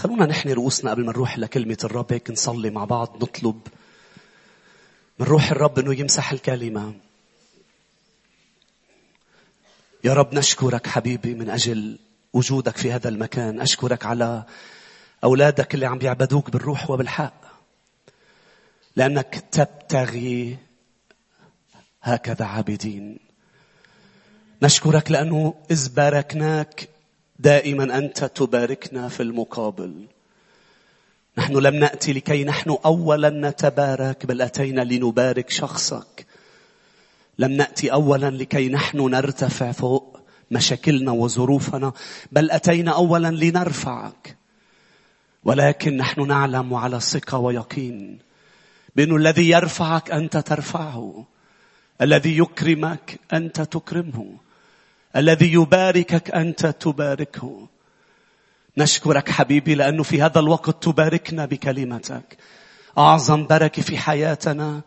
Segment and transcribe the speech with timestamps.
[0.00, 3.60] خلونا نحن رؤوسنا قبل ما نروح لكلمة الرب هيك نصلي مع بعض نطلب
[5.18, 6.94] من روح الرب إنه يمسح الكلمة.
[10.04, 11.98] يا رب نشكرك حبيبي من أجل
[12.32, 13.60] وجودك في هذا المكان.
[13.60, 14.44] أشكرك على
[15.24, 17.40] أولادك اللي عم بيعبدوك بالروح وبالحق.
[18.96, 20.58] لأنك تبتغي
[22.02, 23.18] هكذا عابدين.
[24.62, 26.88] نشكرك لأنه إذ باركناك
[27.40, 30.06] دائما أنت تباركنا في المقابل.
[31.38, 36.26] نحن لم نأتي لكي نحن اولا نتبارك بل أتينا لنبارك شخصك.
[37.38, 41.92] لم نأتي اولا لكي نحن نرتفع فوق مشاكلنا وظروفنا
[42.32, 44.36] بل أتينا اولا لنرفعك.
[45.44, 48.18] ولكن نحن نعلم على ثقة ويقين
[48.96, 51.26] بانه الذي يرفعك أنت ترفعه
[52.02, 54.36] الذي يكرمك أنت تكرمه.
[55.16, 57.68] الذي يباركك أنت تباركه.
[58.78, 62.36] نشكرك حبيبي لأنه في هذا الوقت تباركنا بكلمتك.
[62.98, 64.80] أعظم بركه في حياتنا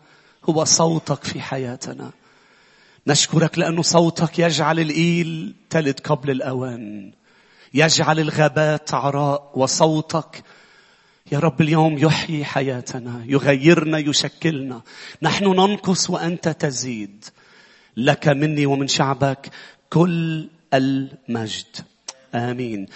[0.50, 2.12] هو صوتك في حياتنا.
[3.08, 7.12] نشكرك لأنه صوتك يجعل الإيل تلد قبل الأوان.
[7.74, 10.44] يجعل الغابات عراء وصوتك
[11.32, 14.82] يا رب اليوم يحيي حياتنا يغيرنا يشكلنا.
[15.22, 17.26] نحن ننقص وأنت تزيد.
[17.98, 19.50] لك مني ومن شعبك
[19.94, 21.66] كل المجد.
[22.36, 22.88] آمين.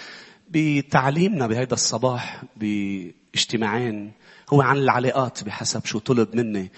[0.50, 4.12] بتعليمنا بهذا الصباح باجتماعين
[4.52, 6.70] هو عن العلاقات بحسب شو طلب مني.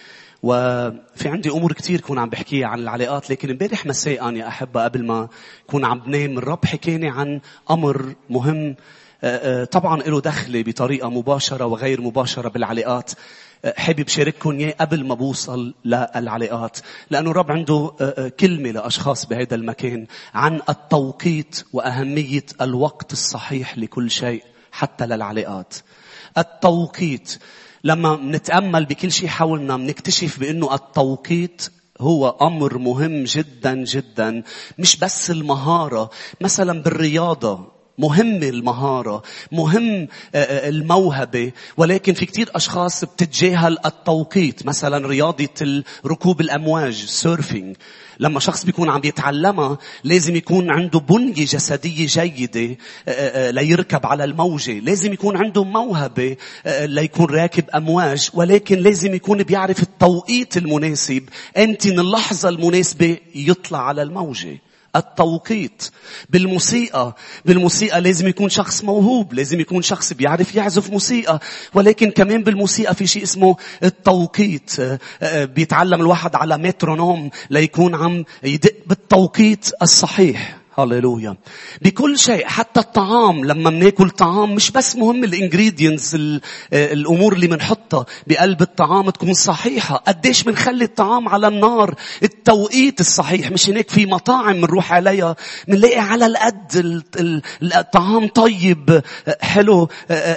[0.43, 5.07] وفي عندي أمور كثير كون عم بحكيها عن العلاقات لكن امبارح مساء يا أحبة قبل
[5.07, 5.29] ما
[5.67, 8.77] كون عم بنام الرب حكيني عن أمر مهم
[9.25, 13.13] آه، آه، طبعا له دخل بطريقة مباشرة وغير مباشرة بالعلاقات.
[13.77, 16.78] حابب شارككم اياه قبل ما بوصل للعلاقات
[17.11, 17.91] لأنه الرب عنده
[18.41, 25.75] كلمة لأشخاص بهذا المكان عن التوقيت وأهمية الوقت الصحيح لكل شيء حتى للعلاقات.
[26.39, 27.39] التوقيت
[27.84, 31.69] لما نتامل بكل شيء حولنا بنكتشف بأنه التوقيت
[32.00, 34.42] هو أمر مهم جدا جدا
[34.79, 36.11] مش بس المهارة.
[36.40, 39.22] مثلا بالرياضة مهم المهارة
[39.52, 41.52] مهم آه، آه، الموهبة.
[41.77, 44.66] ولكن في كتير أشخاص بتتجاهل التوقيت.
[44.66, 47.77] مثلا رياضة ركوب الأمواج سيرفينج
[48.20, 52.77] لما شخص بيكون عم يتعلمها لازم يكون عنده بنية جسدية جيدة
[53.08, 54.78] آه، ليركب على الموجة.
[54.78, 56.36] لازم يكون عنده موهبة
[56.67, 58.30] ليكون راكب أمواج.
[58.34, 61.28] ولكن لازم يكون بيعرف التوقيت المناسب.
[61.56, 64.70] أنت اللحظة المناسبة يطلع على الموجة.
[64.96, 65.89] التوقيت
[66.30, 67.17] بالموسيقى.
[67.45, 71.40] بالموسيقى لازم يكون شخص موهوب لازم يكون شخص بيعرف يعزف موسيقى.
[71.74, 74.80] ولكن كمان بالموسيقى في شيء اسمه التوقيت.
[74.80, 80.60] آه، آه، بيتعلم الواحد على مترونوم ليكون عم يدق بالتوقيت الصحيح.
[80.83, 81.36] هاليلويا
[81.83, 86.17] بكل شيء حتى الطعام لما بناكل طعام مش بس مهم الانجريدينتس
[86.73, 88.07] الأمور اللي بنحطها.
[88.27, 89.96] بقلب الطعام تكون صحيحة.
[89.96, 93.51] قديش بنخلي الطعام على النار؟ التوقيت الصحيح.
[93.51, 95.36] مش هناك في مطاعم بنروح عليها
[95.68, 97.02] بنلاقي على القد
[97.62, 99.02] الطعام طيب.
[99.41, 99.89] حلو.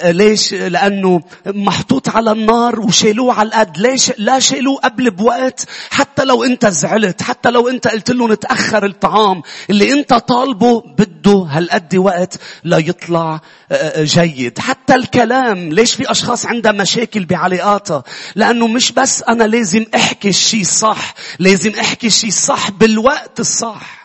[0.04, 3.78] ليش؟ لأنه محطوط على النار وشيلوه على القد.
[3.78, 5.66] ليش؟ لا شيلوه قبل بوقت.
[5.90, 11.46] حتى لو أنت زعلت حتى لو أنت قلت له نتاخر الطعام اللي أنت طالبه بده
[11.50, 13.40] هالقد وقت ليطلع
[13.72, 14.58] آه، آه، جيد.
[14.58, 18.02] حتى الكلام ليش في أشخاص عندها مشاكل بعلاقاتها؟
[18.34, 24.03] لأنه مش بس أنا لازم أحكي الشيء صح لازم أحكي الشيء صح بالوقت الصح.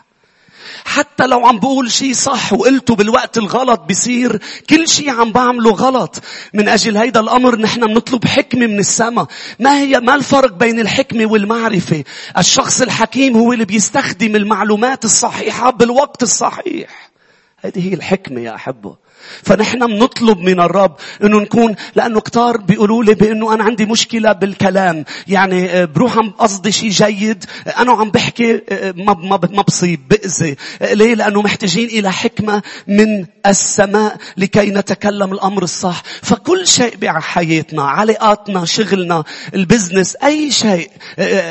[0.84, 6.22] حتى لو عم بقول شيء صح وقلته بالوقت الغلط بصير كل شيء عم بعمله غلط.
[6.54, 9.26] من أجل هيدا الأمر نحن بنطلب حكمة من السماء.
[9.58, 12.04] ما هي ما الفرق بين الحكمة والمعرفة؟
[12.38, 17.10] الشخص الحكيم هو اللي بيستخدم المعلومات الصحيحة بالوقت الصحيح.
[17.58, 18.96] هذه هي الحكمة يا أحبة.
[19.42, 25.04] فنحن بنطلب من الرب إنه نكون لأنه كتار بيقولوا لي بإنه أنا عندي مشكلة بالكلام.
[25.28, 29.62] يعني آه، بروح عم قصدي شيء جيد آه، أنا عم بحكي آه، ما ما ما
[29.62, 30.56] بصيب بأذي.
[30.80, 36.02] ليه؟ لأنه محتاجين إلى حكمة من السماء لكي نتكلم الأمر الصح.
[36.22, 39.24] فكل شيء بحياتنا علاقاتنا شغلنا
[39.54, 40.90] البزنس أي شيء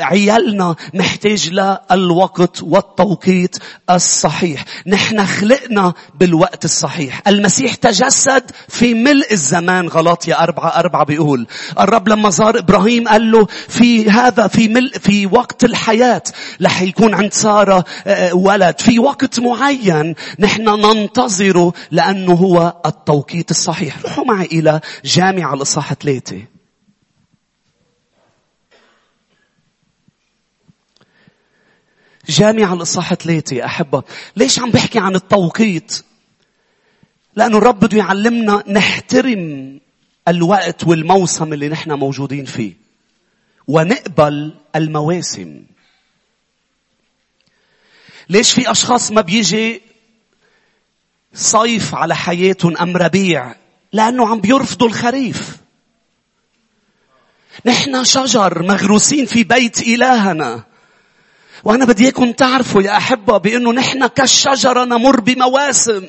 [0.02, 3.56] عيالنا محتاج للوقت والتوقيت
[3.90, 4.64] الصحيح.
[4.86, 7.22] نحن خلقنا بالوقت الصحيح.
[7.28, 9.88] المسيح المسيح تجسد في ملء الزمان.
[9.88, 11.46] غلاطيا أربعة أربعة بيقول.
[11.80, 16.22] الرب لما زار إبراهيم قال له في هذا في ملء في وقت الحياة
[16.62, 18.80] رح يكون عند سارة آه، ولد.
[18.80, 24.02] في وقت معين نحن ننتظره لأنه هو التوقيت الصحيح.
[24.02, 26.42] روحوا معي إلى جامع الإصحاح ثلاثة
[32.28, 34.02] جامع الإصحاح ثلاثة أحبة
[34.36, 36.09] ليش عم بحكي عن التوقيت؟
[37.40, 39.80] لأنه الرب بده يعلمنا نحترم
[40.28, 42.72] الوقت والموسم اللي نحن موجودين فيه.
[43.68, 45.62] ونقبل المواسم.
[48.28, 49.82] ليش في أشخاص ما بيجي
[51.34, 53.54] صيف على حياتهم أم ربيع؟
[53.92, 55.56] لأنه عم بيرفضوا الخريف.
[57.66, 60.64] نحن شجر مغروسين في بيت إلهنا.
[61.64, 66.06] وأنا بدي إياكم تعرفوا يا أحبة بأنه نحن كالشجرة نمر بمواسم.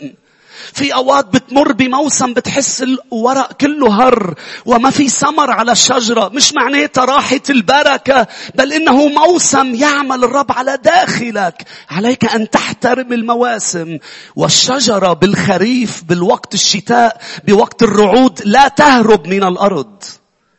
[0.74, 4.36] في أوقات بتمر بموسم بتحس الورق كله هر
[4.66, 6.30] وما في ثمر على الشجرة.
[6.30, 11.64] مش معناتها راحت البركة بل إنه موسم يعمل الرب على داخلك.
[11.90, 13.98] عليك أن تحترم المواسم.
[14.36, 20.04] والشجرة بالخريف بالوقت الشتاء بوقت الرعود لا تهرب من الأرض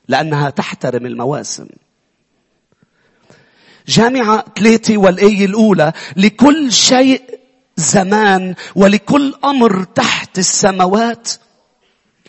[0.09, 1.67] لأنها تحترم المواسم.
[3.89, 7.23] جامعة ثلاثة والآية الأولى لكل شيء
[7.77, 11.29] زمان ولكل أمر تحت السماوات.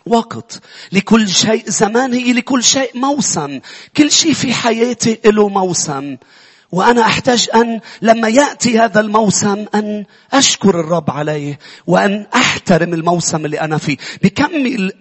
[0.06, 0.60] وقت
[0.92, 3.60] لكل شيء زمان هي لكل شيء موسم.
[3.96, 6.16] كل شيء في حياتي له موسم.
[6.72, 13.60] وأنا أحتاج أن لما يأتي هذا الموسم أن أشكر الرب عليه وأن أحترم الموسم اللي
[13.60, 13.96] أنا فيه.
[14.22, 14.92] بكمل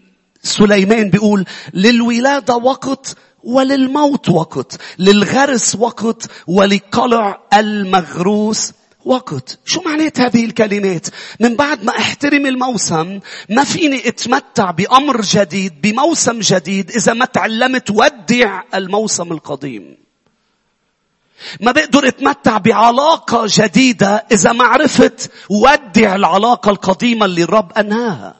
[0.44, 8.72] سليمان بيقول للولادة وقت وللموت وقت للغرس وقت ولقلع المغروس.
[9.06, 9.60] وقت.
[9.66, 11.08] شو معنات هذه الكلمات؟
[11.40, 13.20] من بعد ما احترم الموسم
[13.50, 19.98] ما فيني اتمتع بأمر جديد بموسم جديد إذا ما تعلمت ودع الموسم القديم.
[21.60, 28.36] ما بقدر اتمتع بعلاقة جديدة إذا ما عرفت ودع العلاقة القديمة اللي الرب أنهاها.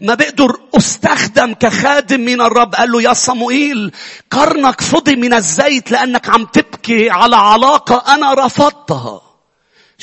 [0.00, 3.92] ما بقدر أستخدم كخادم من الرب قال له يا صموئيل
[4.30, 9.23] قرنك فضي من الزيت لأنك عم تبكي على علاقة أنا رفضتها.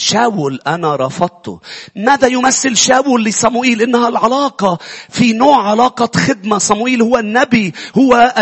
[0.01, 1.59] شاول أنا رفضته
[1.95, 4.77] ماذا يمثل شاول لصموئيل؟ إنها العلاقة.
[5.09, 6.57] في نوع علاقة خدمة.
[6.57, 8.33] صموئيل هو النبي هو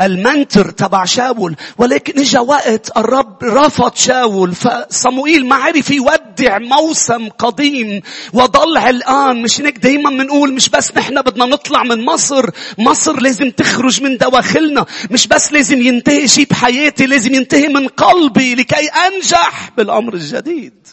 [0.00, 1.56] المنتر تبع شاول.
[1.78, 8.00] ولكن اجى وقت الرب رفض شاول فصموئيل ما عرف يودع موسم قديم
[8.32, 9.42] وضل الآن.
[9.42, 12.50] مش هيك دايما بنقول مش بس نحن بدنا نطلع من مصر.
[12.78, 14.86] مصر لازم تخرج من دواخلنا.
[15.10, 20.86] مش بس لازم ينتهي شيء بحياتي لازم ينتهي من قلبي لكي أنجح بالأمر الجديد.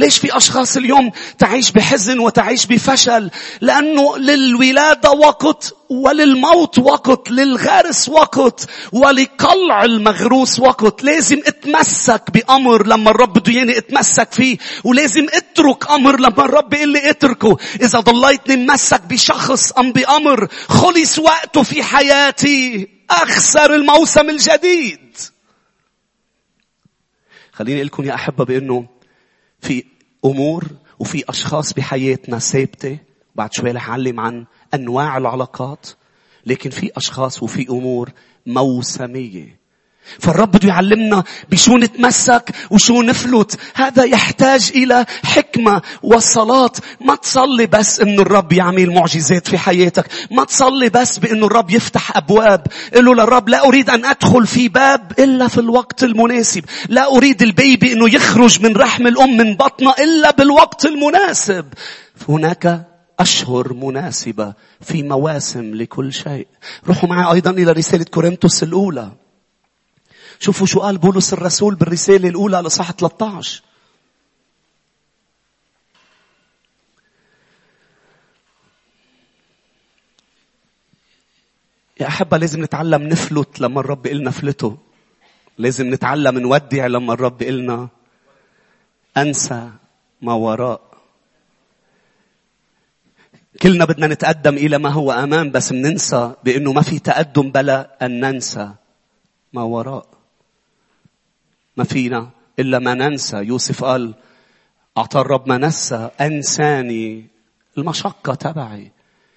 [0.00, 3.30] ليش في أشخاص اليوم تعيش بحزن وتعيش بفشل؟
[3.60, 11.04] لأنه للولادة وقت وللموت وقت للغرس وقت ولقلع المغروس وقت.
[11.04, 16.88] لازم اتمسك بأمر لما الرب بده ياني اتمسك فيه ولازم اترك أمر لما الرب يقول
[16.88, 17.56] لي اتركه.
[17.82, 22.88] إذا ضليتني ممسك بشخص أم بأمر خلص وقته في حياتي.
[23.10, 25.16] أخسر الموسم الجديد.
[27.52, 28.86] خليني أقول لكم يا أحبة بأنه
[29.60, 29.84] في
[30.24, 30.64] أمور
[30.98, 32.98] وفي أشخاص بحياتنا ثابتة.
[33.34, 35.86] بعد شوي رح أعلم عن أنواع العلاقات.
[36.46, 38.10] لكن في أشخاص وفي أمور
[38.46, 39.59] موسمية.
[40.18, 43.58] فالرب بده يعلمنا بشو نتمسك وشو نفلت.
[43.74, 46.72] هذا يحتاج إلى حكمة وصلاة.
[47.00, 50.06] ما تصلي بس إنه الرب يعمل معجزات في حياتك.
[50.30, 52.66] ما تصلي بس بإنه الرب يفتح أبواب.
[52.94, 56.64] له للرب لا أريد أن أدخل في باب إلا في الوقت المناسب.
[56.88, 61.66] لا أريد البيبي إنه يخرج من رحم الأم من بطنه إلا بالوقت المناسب.
[62.28, 62.86] هناك
[63.20, 66.46] أشهر مناسبة في مواسم لكل شيء.
[66.86, 69.10] روحوا معي أيضا إلى رسالة كورنثوس الأولى.
[70.40, 73.62] شوفوا شو قال بولس الرسول بالرسالة الأولى لصح 13
[82.00, 84.78] يا أحبة لازم نتعلم نفلت لما الرب إلنا فلته
[85.58, 87.88] لازم نتعلم نودع لما الرب إلنا
[89.16, 89.70] أنسى
[90.22, 90.80] ما وراء.
[93.62, 98.20] كلنا بدنا نتقدم إلى ما هو أمام بس مننسى بأنه ما في تقدم بلا أن
[98.20, 98.74] ننسى
[99.52, 100.19] ما وراء.
[101.80, 103.36] ما فينا إلا ما ننسى.
[103.36, 104.14] يوسف قال
[104.98, 107.26] أعطى الرب ما نسى أنساني.
[107.78, 108.92] المشقة تبعي.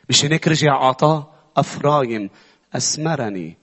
[0.09, 2.29] مش هناك رجع أعطاه أفرايم
[2.73, 3.57] أسمرني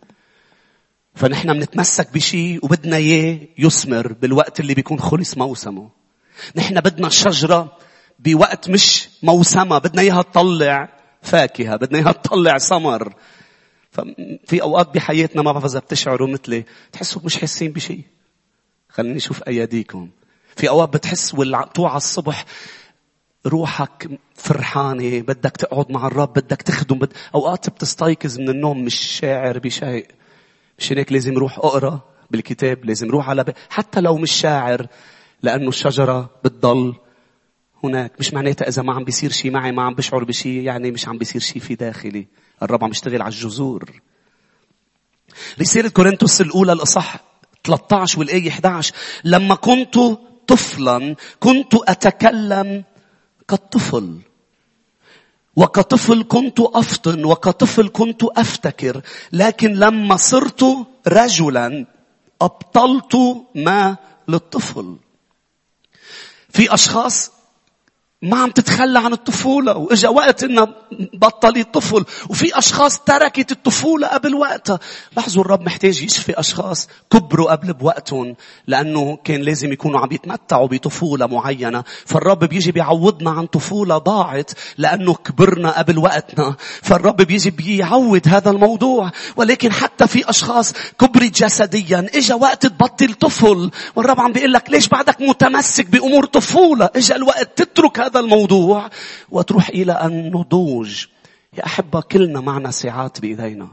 [1.15, 5.91] فنحن بنتمسك بشيء وبدنا إياه يثمر بالوقت اللي بيكون خلص موسمه.
[6.57, 7.77] نحن بدنا الشجرة
[8.19, 9.79] بوقت مش موسمها.
[9.79, 10.89] بدنا إياها تطلع
[11.23, 13.15] فاكهة بدنا إياها تطلع ثمر
[13.91, 18.05] ففي أوقات بحياتنا ما بعرف إذا بتشعروا مثلي تحسوا مش حاسين بشيء
[18.91, 20.11] خليني أشوف أياديكم.
[20.57, 22.45] في أوقات بتحس والطوع الصبح
[23.47, 27.13] روحك فرحانة بدك تقعد مع الرب بدك تخدم بد...
[27.35, 30.07] أوقات بتستيقظ من النوم مش شاعر بشيء
[30.79, 33.51] مش هيك لازم روح أقرأ بالكتاب لازم روح على ب...
[33.71, 34.87] حتى لو مش شاعر
[35.43, 36.95] لأنه الشجرة بتضل
[37.85, 38.13] هناك.
[38.19, 41.19] مش معناتها إذا ما عم بيصير شيء معي ما عم بشعر بشيء يعني مش عم
[41.19, 42.29] بيصير شيء في داخلي.
[42.63, 43.91] الرب عم يشتغل على الجذور.
[45.61, 47.30] رسالة كورنثوس الأولى الأصح.
[47.65, 49.99] 13 والآية 11 لما كنت
[50.47, 52.85] طفلا كنت أتكلم
[53.49, 54.19] كالطفل.
[55.57, 59.01] وكطفل كنت أفطن وكطفل كنت أفتكر.
[59.33, 60.65] لكن لما صرت
[61.09, 61.87] رجلا
[62.43, 63.17] أبطلت
[63.55, 63.97] ما
[64.29, 64.97] للطفل.
[66.49, 67.33] في أشخاص
[68.23, 69.77] ما عم تتخلى عن الطفولة.
[69.77, 70.69] وإجا وقت إنها
[71.15, 72.05] بطلت طفل.
[72.29, 74.79] وفي أشخاص تركت الطفولة قبل وقتها.
[75.17, 78.37] لاحظوا الرب محتاج يشفي أشخاص كبروا قبل بوقتهم.
[78.67, 81.85] لأنه كان لازم يكونوا عم يتمتعوا بطفولة معينة.
[82.07, 86.57] فالرب بيجي بيعوضنا عن طفولة ضاعت لأنه كبرنا قبل وقتنا.
[86.83, 89.11] فالرب بيجي بيعوض هذا الموضوع.
[89.37, 92.07] ولكن حتى في أشخاص كبرت جسديا.
[92.15, 93.71] إجا وقت تبطل طفل.
[93.97, 98.91] والرب عم بيقول لك ليش بعدك متمسك بأمور طفولة؟ إجا الوقت تترك هذا الموضوع
[99.31, 101.07] وتروح إلى النضوج
[101.59, 103.69] يا أحبة كلنا معنا ساعات بإيدينا.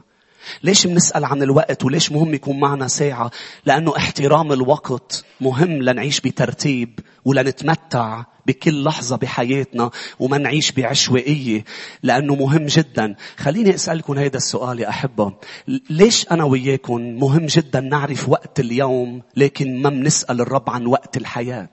[0.63, 3.31] ليش بنسأل عن الوقت وليش مهم يكون معنا ساعة؟
[3.65, 9.89] لأنه احترام الوقت مهم لنعيش بترتيب ولنتمتع بكل لحظة بحياتنا
[10.19, 11.63] وما نعيش بعشوائية
[12.03, 13.15] لأنه مهم جدا.
[13.37, 15.33] خليني أسألكم هذا السؤال يا أحبة.
[15.89, 21.69] ليش أنا وياكم مهم جدا نعرف وقت اليوم لكن ما بنسأل الرب عن وقت الحياة؟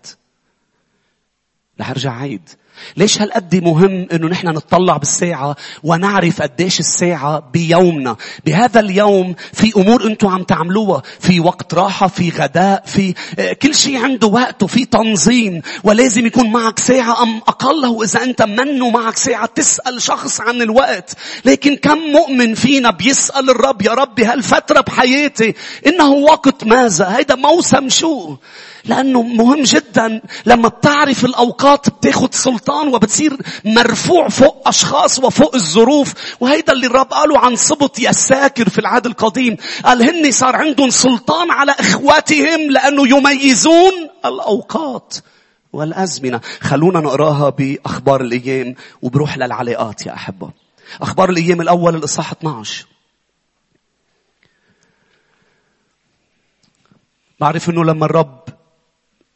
[1.80, 2.48] رح أرجع عيد
[2.96, 8.16] ليش هالقد مهم إنه نحن نطلع بالساعة ونعرف قديش الساعة بيومنا؟
[8.46, 13.74] بهذا اليوم في أمور أنتم عم تعملوها في وقت راحة في غداء في آه، كل
[13.74, 19.16] شيء عنده وقته في تنظيم ولازم يكون معك ساعة أم أقله إذا أنت منه معك
[19.16, 21.14] ساعة تسأل شخص عن الوقت.
[21.44, 25.54] لكن كم مؤمن فينا بيسأل الرب يا رب هالفترة بحياتي
[25.86, 28.36] إنه وقت ماذا؟ هيدا موسم شو؟
[28.84, 32.34] لأنه مهم جدا لما بتعرف الأوقات بتاخد
[32.64, 36.14] سلطان وبتصير مرفوع فوق أشخاص وفوق الظروف.
[36.40, 39.56] وهيدا اللي الرب قاله عن صبط يساكر في العهد القديم.
[39.84, 43.92] قال هني صار عندهم سلطان على إخواتهم لأنه يميزون
[44.24, 45.14] الأوقات
[45.72, 46.40] والأزمنة.
[46.60, 50.50] خلونا نقراها بأخبار الأيام وبروح للعلاقات يا أحبة.
[51.02, 52.86] أخبار الأيام الأول الإصحاح 12
[57.40, 58.43] بعرف إنه لما الرب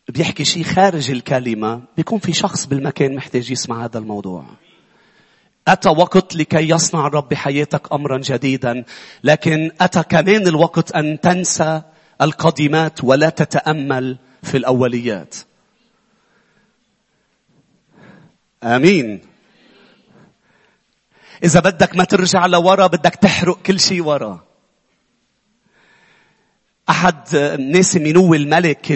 [0.09, 4.45] بيحكي شيء خارج الكلمة بيكون في شخص بالمكان محتاج يسمع هذا الموضوع.
[5.69, 8.85] أتى وقت لكي يصنع الرب بحياتك أمرا جديدا
[9.25, 11.83] لكن أتى كمان الوقت أن تنسى
[12.23, 15.35] القديمات ولا تتأمل في الأوليات.
[18.63, 19.21] آمين.
[21.45, 24.45] إذا بدك ما ترجع لورا بدك تحرق كل شيء ورا.
[26.89, 28.93] أحد الناس منو الملك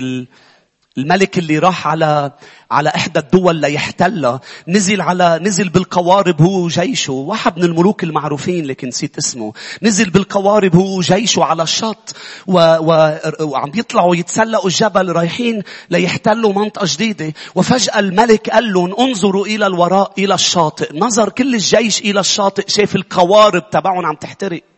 [0.99, 2.33] الملك اللي راح على
[2.71, 7.13] على إحدى الدول ليحتلها نزل على نزل بالقوارب هو وجيشه.
[7.13, 9.53] واحد من الملوك المعروفين لكن نسيت اسمه.
[9.83, 12.59] نزل بالقوارب هو وجيشه على الشط و...
[12.59, 13.19] و...
[13.41, 17.33] وعم بيطلعوا يتسلقوا الجبل رايحين ليحتلوا منطقة جديدة.
[17.55, 20.99] وفجأة الملك قال لهم انظروا إلى الوراء إلى الشاطئ.
[20.99, 24.72] نظر كل الجيش إلى الشاطئ شاف القوارب تبعهم عم تحترق.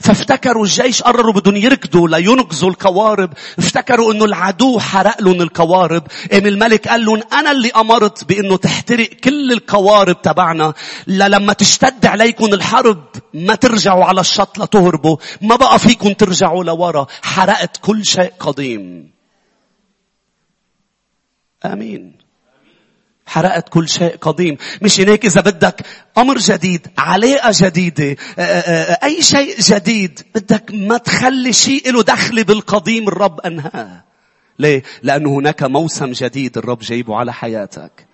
[0.00, 6.88] فافتكروا الجيش قرروا بدهم يركضوا لينقذوا القوارب افتكروا إنه العدو حرق لهم القوارب قام الملك
[6.88, 10.74] قال لهم أنا اللي أمرت بإنه تحترق كل القوارب تبعنا.
[11.06, 15.16] للما تشتد عليكم الحرب ما ترجعوا على الشط لتهربوا.
[15.40, 17.06] ما بقى فيكم ترجعوا لورا.
[17.22, 19.10] حرقت كل شيء قديم.
[21.64, 22.23] آمين.
[23.26, 24.56] حرقت كل شيء قديم.
[24.82, 25.80] مش هيك إذا بدك
[26.18, 28.16] أمر جديد علاقة جديدة
[29.02, 34.04] أي شيء جديد بدك ما تخلي شيء له دخل بالقديم الرب أنهاه
[34.58, 38.06] ليه؟ لأنه هناك موسم جديد الرب جايبه على حياتك.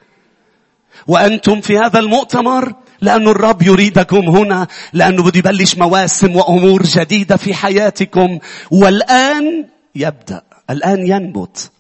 [1.07, 7.55] وأنتم في هذا المؤتمر لأن الرب يريدكم هنا لأنه بده يبلش مواسم وأمور جديدة في
[7.55, 8.39] حياتكم.
[8.71, 11.71] والآن يبدأ الآن ينبت.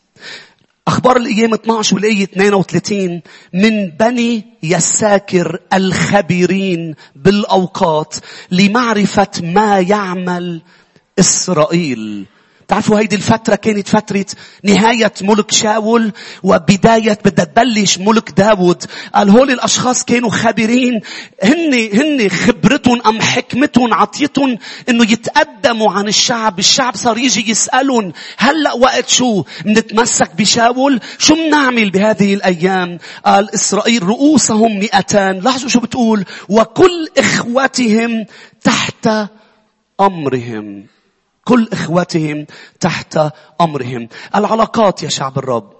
[0.88, 3.22] أخبار الأيام 12 والآية 32
[3.54, 8.16] من بني يساكر الخبيرين بالأوقات
[8.50, 10.62] لمعرفة ما يعمل
[11.18, 12.26] إسرائيل.
[12.70, 14.26] تعرفوا هيدي الفترة كانت فترة
[14.64, 16.12] نهاية ملك شاول
[16.42, 18.84] وبداية بدها تبلش ملك داود
[19.14, 21.00] قال هول الأشخاص كانوا خبيرين.
[21.42, 24.58] هن هن خبرتهم أم حكمتهم عطيتهم
[24.88, 26.58] إنه يتقدموا عن الشعب.
[26.58, 34.02] الشعب صار يجي يسألهم هلأ وقت شو؟ بنتمسك بشاول؟ شو بنعمل بهذه الأيام؟ قال إسرائيل
[34.02, 35.40] رؤوسهم مئتان.
[35.40, 38.26] لاحظوا شو بتقول؟ وكل إخوتهم
[38.64, 39.08] تحت
[40.00, 40.99] أمرهم.
[41.44, 42.46] كل إخوتهم
[42.80, 43.18] تحت
[43.60, 44.08] أمرهم.
[44.34, 45.79] العلاقات يا شعب الرب.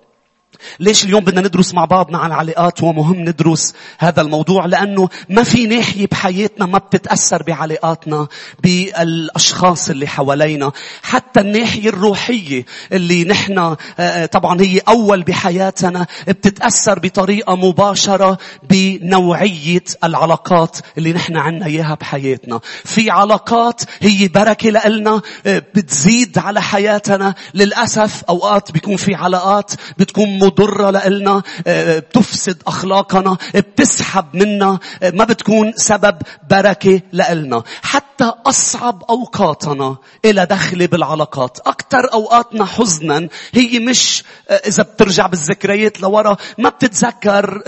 [0.81, 5.67] ليش اليوم بدنا ندرس مع بعضنا عن العلاقات ومهم ندرس هذا الموضوع؟ لأنه ما في
[5.67, 8.29] ناحية بحياتنا ما بتتأثر بعلاقاتنا
[8.63, 10.73] بالأشخاص اللي حوالينا.
[11.03, 18.39] حتى الناحية الروحية اللي نحن آه، آه، طبعا هي أول بحياتنا بتتأثر بطريقة مباشرة
[18.71, 22.61] بنوعية العلاقات اللي نحن عنا إياها بحياتنا.
[22.85, 27.35] في علاقات هي بركة لنا آه، بتزيد على حياتنا.
[27.55, 35.25] للأسف أوقات بيكون في علاقات بتكون مضرة لنا آه، بتفسد أخلاقنا بتسحب منا آه، ما
[35.25, 36.17] بتكون سبب
[36.51, 41.59] بركة لنا حتى أصعب أوقاتنا إلى دخل بالعلاقات.
[41.67, 43.29] أكثر أوقاتنا حزنا.
[43.55, 47.63] هي مش آه، إذا بترجع بالذكريات لورا ما بتتذكر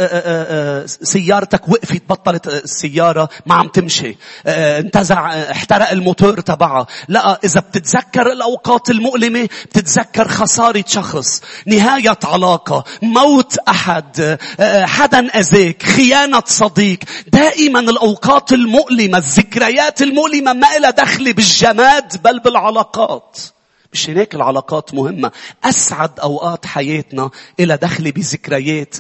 [0.87, 4.17] سيارتك وقفت بطلت السيارة ما عم تمشي
[4.47, 6.87] انتزع احترق الموتور تبعها.
[7.09, 15.83] لا إذا بتتذكر الأوقات المؤلمة بتتذكر خسارة شخص نهاية علاقة موت أحد آه، حدا أذاك
[15.83, 16.99] خيانة صديق.
[17.33, 23.39] دائما الأوقات المؤلمة الذكريات المؤلمة ما إلها دخل بالجماد بل بالعلاقات.
[23.93, 25.33] مش هناك العلاقات مهمة.
[25.65, 27.31] أسعد أوقات حياتنا
[27.61, 28.97] إلى دخل بذكريات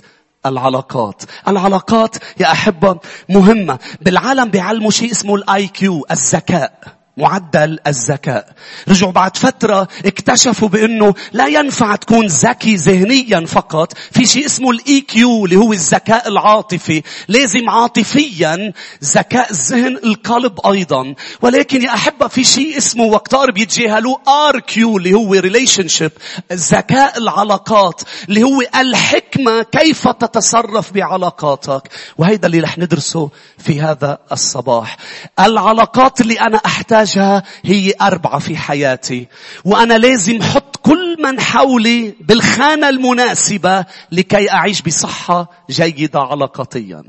[0.47, 1.23] العلاقات.
[1.49, 3.79] العلاقات يا أحبة مهمة.
[4.01, 7.01] بالعالم بيعلموا شيء اسمه ال IQ الذكاء.
[7.16, 8.52] معدل الذكاء.
[8.88, 13.92] رجعوا بعد فترة اكتشفوا بأنه لا ينفع تكون ذكي ذهنيا فقط.
[14.11, 17.02] في شيء اسمه ال EQ اللي هو الذكاء العاطفي.
[17.28, 18.73] لازم عاطفيا
[19.04, 21.14] ذكاء الذهن القلب أيضا.
[21.42, 26.12] ولكن يا أحبة في شيء اسمه وكتار بيتجاهلوه RQ اللي هو relationship
[26.52, 31.88] ذكاء العلاقات اللي هو الحكمة كيف تتصرف بعلاقاتك.
[32.19, 34.97] وهيدا اللي رح ندرسه في هذا الصباح.
[35.40, 39.28] العلاقات اللي أنا احتاج احتاجها هي أربعة في حياتي.
[39.64, 47.04] وأنا لازم أحط كل من حولي بالخانة المناسبة لكي أعيش بصحة جيدة علاقاتيا.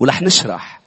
[0.00, 0.77] ولح نشرح.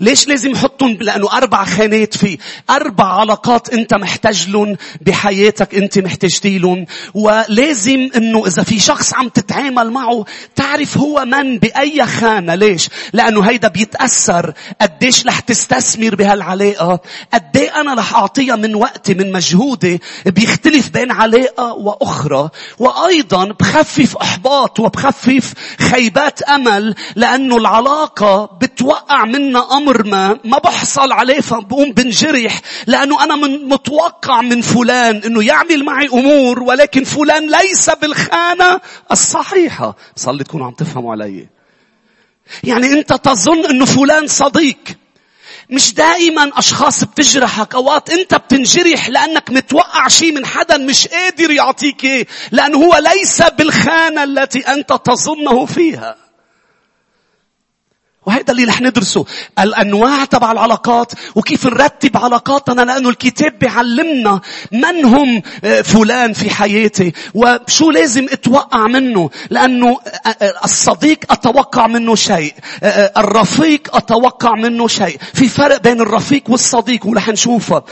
[0.00, 2.38] ليش لازم يحطهم لأنه أربع خانات في
[2.70, 9.28] أربع علاقات أنت محتاج لهم بحياتك أنت محتاج لهم ولازم أنه إذا في شخص عم
[9.28, 10.24] تتعامل معه
[10.56, 12.54] تعرف هو من بأي خانة.
[12.54, 17.00] ليش؟ لأنه هيدا بيتأثر قديش رح تستثمر بهالعلاقة.
[17.34, 20.00] قدي أنا رح أعطيها من وقتي من مجهودي.
[20.26, 22.50] بيختلف بين علاقة وأخرى.
[22.78, 31.40] وأيضا بخفف إحباط وبخفف خيبات أمل لأنه العلاقة بتوقع منا أمر ما ما بحصل عليه
[31.40, 32.60] فبقوم بنجرح.
[32.86, 38.80] لأنه أنا من متوقع من فلان إنه يعمل معي أمور ولكن فلان ليس بالخانة
[39.12, 39.96] الصحيحة.
[40.16, 41.48] صلي تكونوا عم تفهموا علي.
[42.64, 44.78] يعني أنت تظن إنه فلان صديق.
[45.70, 52.04] مش دائما أشخاص بتجرحك أوقات أنت بتنجرح لأنك متوقع شيء من حدا مش قادر يعطيك
[52.04, 52.26] إيه.
[52.52, 56.27] لأنه هو ليس بالخانة التي أنت تظنه فيها.
[58.28, 59.24] وهذا اللي رح ندرسه.
[59.58, 64.40] الأنواع تبع العلاقات وكيف نرتب علاقاتنا لأنه الكتاب بيعلمنا
[64.72, 69.30] من هم آه، فلان في حياتي وشو لازم أتوقع منه.
[69.50, 72.54] لأنه آه، آه، الصديق أتوقع منه شيء
[73.16, 75.18] الرفيق أتوقع منه شيء.
[75.34, 77.82] في فرق بين الرفيق والصديق ورح نشوفه.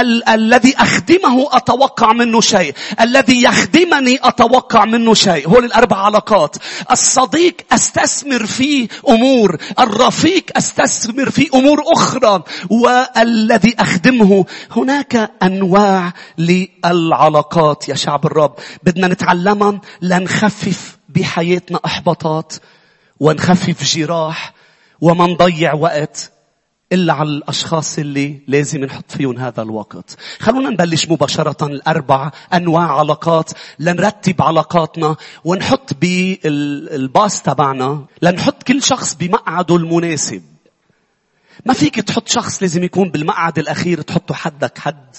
[0.00, 5.48] ال- الذي أخدمه أتوقع منه شيء الذي يخدمني أتوقع منه شيء.
[5.48, 6.56] هول الأربع علاقات.
[6.90, 9.56] الصديق أستثمر فيه أمور.
[9.80, 14.44] الرفيق أستثمر في أمور أخرى والذي أخدمه.
[14.70, 18.54] هناك أنواع للعلاقات يا شعب الرب.
[18.82, 19.80] بدنا نتعلمها.
[20.02, 22.52] لنخفف بحياتنا إحباطات
[23.20, 24.52] ونخفف جراح
[25.00, 26.33] وما نضيع وقت.
[26.92, 30.16] إلا على الأشخاص اللي لازم نحط فيهم هذا الوقت.
[30.38, 39.76] خلونا نبلش مباشرة الأربع أنواع علاقات لنرتب علاقاتنا ونحط بالباص تبعنا لنحط كل شخص بمقعده
[39.76, 40.42] المناسب.
[41.66, 45.16] ما فيك تحط شخص لازم يكون بالمقعد الأخير تحطه حدك حد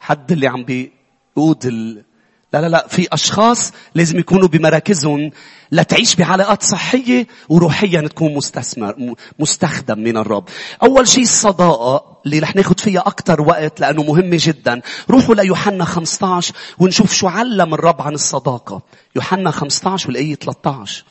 [0.00, 2.04] حد اللي عم بيقود.
[2.54, 5.30] لا لا لا في أشخاص لازم يكونوا بمراكزهم
[5.72, 10.44] لتعيش بعلاقات صحية وروحيا تكون مستثمر مستخدم من الرب.
[10.82, 14.80] أول شيء الصداقة اللي رح ناخد فيها أكثر وقت لأنه مهمة جدا.
[15.10, 18.82] روحوا ليوحنا 15 ونشوف شو علم الرب عن الصداقة.
[19.16, 21.04] يوحنا 15 والآية 13.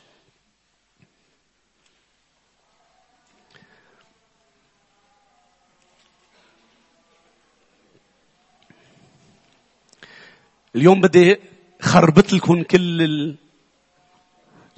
[10.76, 11.36] اليوم بدي
[11.82, 13.36] خربط لكم كل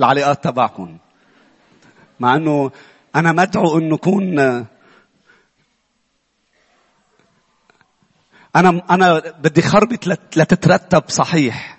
[0.01, 0.99] العلاقات تبعكم.
[2.21, 2.71] مع إنه
[3.17, 4.39] أنا مدعو إنه اكون
[8.57, 10.07] أنا أنا بدي خربط
[10.37, 11.79] لتترتب صحيح.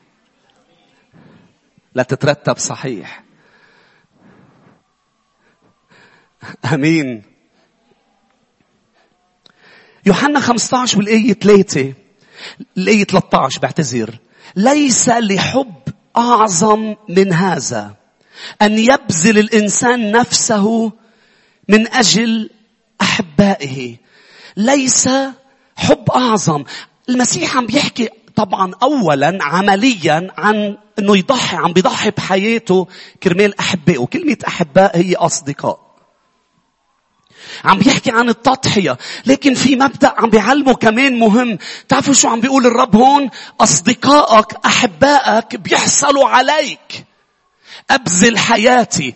[1.96, 3.24] لتترتب صحيح.
[6.74, 7.24] آمين.
[10.06, 11.94] يوحنا 15 والايه 3
[12.78, 14.20] الايه 13 بعتذر.
[14.56, 15.74] ليس لحب
[16.18, 17.94] أعظم من هذا
[18.62, 20.92] أن يبذل الإنسان نفسه
[21.70, 22.50] من أجل
[23.02, 23.98] أحبائه.
[24.58, 25.10] ليس
[25.76, 26.64] حب أعظم.
[27.10, 32.88] المسيح عم بيحكي طبعا اولا عمليا عن إنه يضحي عم بيضحي بحياته
[33.24, 34.06] كرمال أحبائه.
[34.06, 35.87] كلمة أحباء هي أصدقاء.
[37.66, 38.98] عم بيحكي عن التضحية.
[39.26, 41.58] لكن في مبدأ عم بيعلمه كمان مهم.
[41.90, 43.30] تعرفوا شو عم بيقول الرب هون؟
[43.60, 47.06] أصدقائك أحبائك بيحصلوا عليك.
[47.90, 49.14] أبذل حياتي.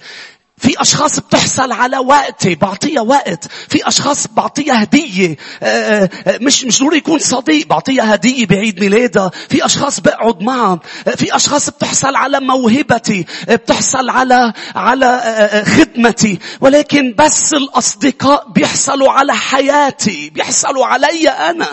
[0.61, 3.47] في أشخاص بتحصل على وقتي بعطيها وقت.
[3.69, 5.35] في أشخاص بعطيها هدية.
[5.63, 9.31] آه، آه، مش مش ضروري يكون صديق بعطيها هدية بعيد ميلادها.
[9.49, 10.79] في أشخاص بقعد معهم.
[11.07, 16.39] آه، في أشخاص بتحصل على موهبتي بتحصل على على خدمتي.
[16.61, 21.67] ولكن بس الأصدقاء بيحصلوا على حياتي بيحصلوا علي أنا.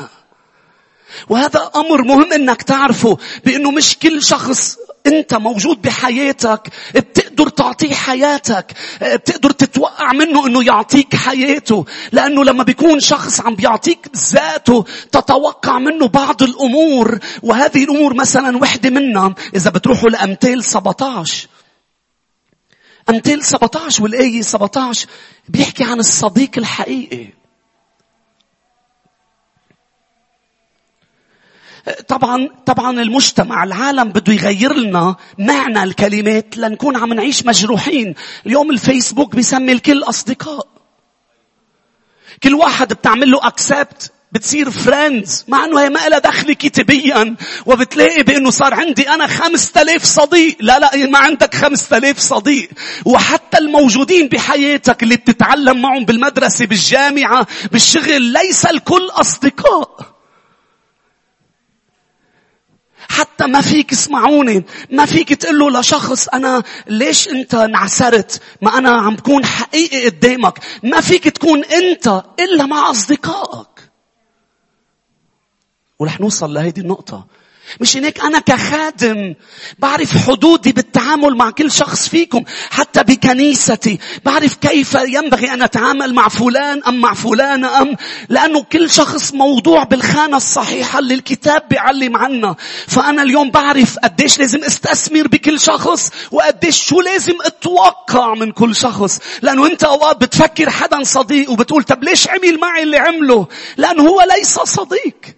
[1.29, 4.77] وهذا أمر مهم أنك تعرفه بأنه مش كل شخص
[5.09, 13.01] انت موجود بحياتك بتقدر تعطيه حياتك بتقدر تتوقع منه انه يعطيك حياته لأنه لما بيكون
[13.01, 20.11] شخص عم بيعطيك ذاته تتوقع منه بعض الأمور وهذه الأمور مثلا وحدة منها إذا بتروحوا
[20.11, 21.49] لأمثال 17
[23.11, 25.07] أمثال 17 والآية 17
[25.49, 27.38] بيحكي عن الصديق الحقيقي.
[32.09, 38.15] طبعا طبعا المجتمع العالم بده يغير لنا معنى الكلمات لنكون عم نعيش مجروحين.
[38.47, 40.67] اليوم الفيسبوك بيسمي الكل أصدقاء.
[42.43, 48.23] كل واحد بتعمل له اكسبت بتصير فريندز مع إنه هي ما لها دخل كتابيا وبتلاقي
[48.23, 50.57] بإنه صار عندي أنا خمسة آلاف صديق.
[50.61, 52.71] لا لا ما عندك خمسة آلاف صديق.
[53.05, 60.18] وحتى الموجودين بحياتك اللي بتتعلم معهم بالمدرسة بالجامعة بالشغل ليس الكل أصدقاء.
[63.09, 69.17] حتى ما فيك اسمعوني ما فيك تقول لشخص أنا ليش أنت انعسرت؟ ما أنا عم
[69.17, 70.59] بكون حقيقي قدامك.
[70.83, 73.91] ما فيك تكون أنت إلا مع أصدقائك.
[75.99, 77.27] ورح نوصل لهيدي النقطة.
[77.81, 79.35] مش هيك أنا كخادم
[79.79, 83.99] بعرف حدودي بالتعامل مع كل شخص فيكم حتى بكنيستي.
[84.25, 87.97] بعرف كيف ينبغي أن أتعامل مع فلان أم مع فلانة أم
[88.29, 94.65] لأنه كل شخص موضوع بالخانة الصحيحة اللي الكتاب بيعلم عنا فأنا اليوم بعرف قديش لازم
[94.65, 99.19] أستثمر بكل شخص وقديش شو لازم أتوقع من كل شخص.
[99.43, 104.23] لأنه أنت أوقات بتفكر حدا صديق وبتقول طب ليش عمل معي اللي عمله؟ لأنه هو
[104.37, 105.38] ليس صديق.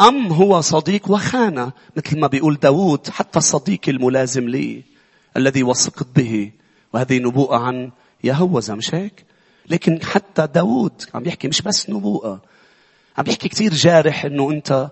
[0.00, 4.82] أم هو صديق وخانة مثل ما بيقول داود حتى الصديق الملازم لي
[5.36, 6.52] الذي وثقت به.
[6.92, 7.90] وهذه نبوءة عن
[8.24, 9.24] يهوذا مش هيك؟
[9.68, 12.42] لكن حتى داود عم يحكي مش بس نبوءة.
[13.18, 14.90] عم يحكي كثير جارح إنه أنت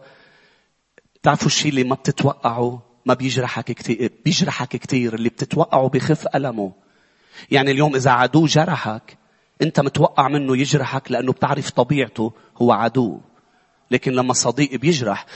[1.20, 6.72] بتعرفوا الشيء اللي ما بتتوقعه ما بيجرحك كثير بيجرحك كثير اللي بتتوقعه بخف ألمه.
[7.50, 9.18] يعني اليوم إذا عدو جرحك
[9.62, 13.20] أنت متوقع منه يجرحك لأنه بتعرف طبيعته هو عدو.
[13.92, 15.26] لكن لما صديق بيجرح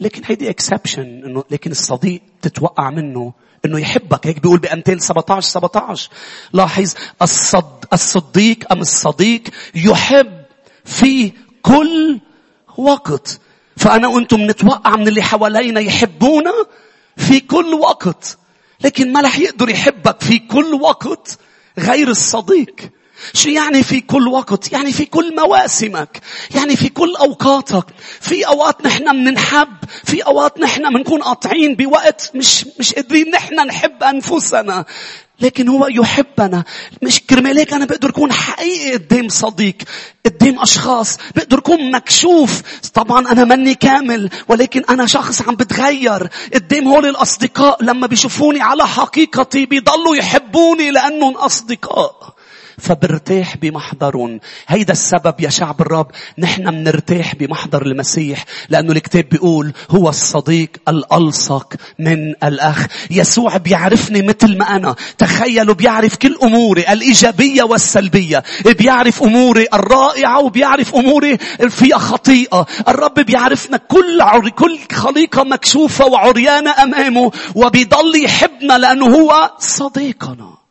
[0.00, 3.32] لكن هيدي اكسبشن انه لكن الصديق تتوقع منه
[3.64, 4.26] إنه يحبك.
[4.26, 6.10] هيك بيقول بامثال 17 17
[6.52, 9.42] لاحظ الصد الصديق أم الصديق
[9.74, 10.44] يحب
[10.84, 12.20] في كل
[12.78, 13.40] وقت.
[13.76, 16.52] فأنا وأنتم نتوقع من اللي حوالينا يحبونا
[17.16, 18.38] في كل وقت.
[18.80, 21.38] لكن ما رح يقدر يحبك في كل وقت
[21.78, 22.74] غير الصديق.
[23.34, 26.20] شو يعني في كل وقت؟ يعني في كل مواسمك.
[26.54, 27.84] يعني في كل أوقاتك.
[28.20, 29.68] في أوقات نحن مننحب.
[30.04, 34.84] في أوقات نحن بنكون قاطعين بوقت مش, مش قادرين نحن نحب أنفسنا.
[35.40, 36.64] لكن هو يحبنا
[37.02, 39.74] مش كرمال هيك أنا بقدر أكون حقيقي قدام صديق
[40.26, 42.62] قدام أشخاص بقدر أكون مكشوف
[42.94, 48.86] طبعا أنا مني كامل ولكن أنا شخص عم بتغير قدام هول الأصدقاء لما بيشوفوني على
[48.86, 52.33] حقيقتي بيضلوا يحبوني لأنهم أصدقاء
[52.78, 56.06] فبرتاح بمحضرهم هيدا السبب يا شعب الرب
[56.38, 62.86] نحن منرتاح بمحضر المسيح لأنه الكتاب بيقول هو الصديق الألصق من الأخ.
[63.10, 64.94] يسوع بيعرفني مثل ما أنا.
[65.18, 68.42] تخيلوا بيعرف كل أموري الإيجابية والسلبية.
[68.78, 72.66] بيعرف أموري الرائعة وبيعرف أموري فيها خطيئة.
[72.88, 74.48] الرب بيعرفنا كل عر...
[74.48, 80.63] كل خليقة مكشوفة وعريانة أمامه وبيضل يحبنا لأنه هو صديقنا.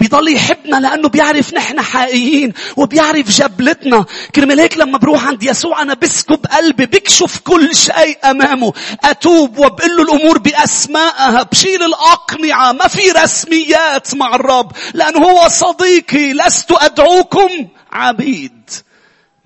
[0.00, 4.04] بيضل يحبنا لأنه بيعرف نحن حقيقيين وبيعرف جبلتنا.
[4.34, 8.72] كرمال هيك لما بروح عند يسوع أنا بسكب قلبي بكشف كل شيء أمامه.
[9.04, 12.72] أتوب وبقول له الأمور بأسمائها بشيل الأقنعة.
[12.72, 16.32] ما في رسميات مع الرب لأنه هو صديقي.
[16.32, 18.70] لست أدعوكم عبيد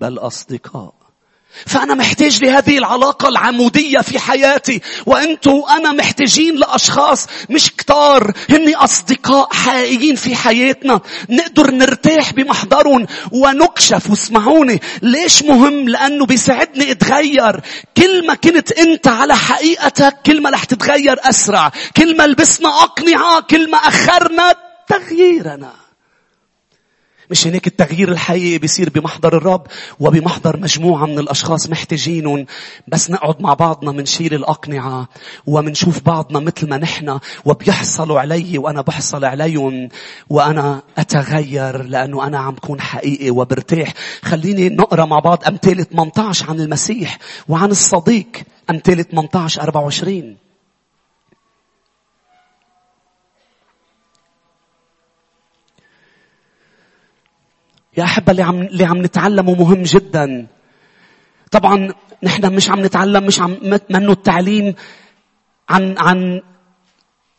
[0.01, 0.96] بل أصدقاء.
[1.65, 4.81] فأنا محتاج لهذه العلاقة العمودية في حياتي.
[5.05, 11.01] وأنتوا أنا محتاجين لأشخاص مش كتار هني أصدقاء حقيقيين في حياتنا.
[11.29, 17.61] نقدر نرتاح بمحضرهم ونكشف واسمعوني ليش مهم؟ لأنه بيساعدني أتغير.
[17.97, 21.71] كل ما كنت أنت على حقيقتك كل ما رح تتغير أسرع.
[21.97, 24.53] كل ما لبسنا أقنعة كل ما أخرنا
[24.87, 25.86] تغييرنا.
[27.31, 29.67] مش هيك التغيير الحقيقي بيصير بمحضر الرب
[29.99, 32.45] وبمحضر مجموعة من الأشخاص محتاجينهم.
[32.87, 35.09] بس نقعد مع بعضنا منشيل الأقنعة
[35.47, 39.89] ومنشوف بعضنا مثل ما نحن وبيحصلوا علي وأنا بحصل عليهم
[40.29, 43.93] وأنا أتغير لأنه أنا عم كون حقيقي وبرتاح.
[44.21, 47.17] خليني نقرأ مع بعض أمثال 18 عن المسيح
[47.49, 48.27] وعن الصديق.
[48.69, 50.46] أمثال 18 24
[57.97, 60.47] يا أحبة اللي عم, اللي عم نتعلمه مهم جدا.
[61.51, 63.57] طبعا نحن مش عم نتعلم مش عم
[63.89, 64.75] منه التعليم
[65.69, 66.41] عن عن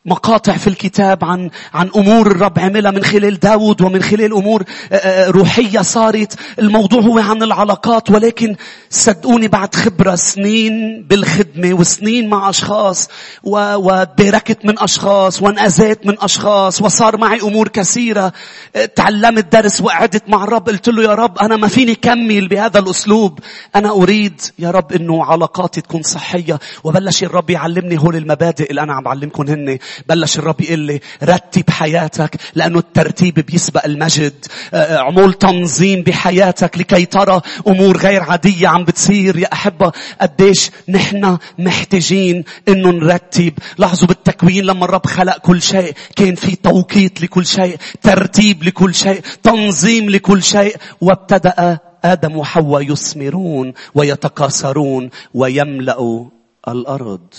[0.08, 4.94] مقاطع في الكتاب عن عن أمور الرب عملها من خلال داود ومن خلال أمور آه،
[4.94, 6.34] آه، روحية صارت.
[6.58, 8.56] الموضوع هو عن العلاقات ولكن
[8.90, 13.08] صدقوني بعد خبرة سنين بالخدمة وسنين مع أشخاص
[13.42, 18.32] وتباركت من أشخاص وانأذيت من أشخاص وصار معي أمور كثيرة.
[18.76, 22.78] آه، تعلمت درس وقعدت مع الرب قلت له يا رب أنا ما فيني كمل بهذا
[22.80, 23.38] الأسلوب.
[23.76, 28.94] أنا أريد يا رب إنه علاقاتي تكون صحية وبلش الرب يعلمني هول المبادئ اللي أنا
[28.94, 29.78] عم بعلمكم هن.
[30.09, 34.46] بلش الرب يقول لي رتب حياتك لأنه الترتيب بيسبق المجد.
[34.74, 39.38] آه، آه، عمول تنظيم بحياتك لكي ترى أمور غير عادية عم بتصير.
[39.38, 43.53] يا أحبة قديش نحن محتاجين إنه نرتب.
[43.79, 49.20] لاحظوا بالتكوين لما الرب خلق كل شيء كان في توقيت لكل شيء ترتيب لكل شيء
[49.42, 50.77] تنظيم لكل شيء.
[51.01, 56.24] وابتدأ آدم وحواء يثمرون ويتكاثرون ويملأوا
[56.68, 57.35] الأرض.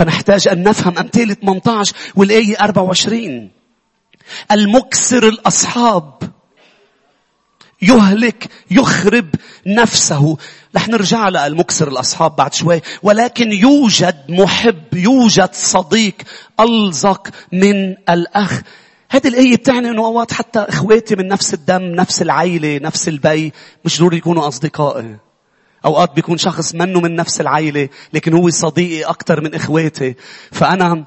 [0.00, 3.50] فنحتاج أن نفهم أمثال 18 والآية 24
[4.52, 6.22] المكسر الأصحاب.
[7.82, 9.34] يهلك يخرب
[9.66, 10.36] نفسه.
[10.76, 12.80] رح نرجع للمكسر الأصحاب بعد شوي.
[13.02, 16.14] ولكن يوجد محب يوجد صديق
[16.60, 18.60] ألزق من الأخ.
[19.10, 23.52] هذه الآية بتعني أنه أوقات حتى إخواتي من نفس الدم نفس العيلة نفس البي
[23.84, 25.16] مش ضروري يكونوا أصدقائي.
[25.84, 30.14] أوقات بيكون شخص منه من نفس العيلة لكن هو صديقي أكثر من إخواتي.
[30.52, 31.04] فأنا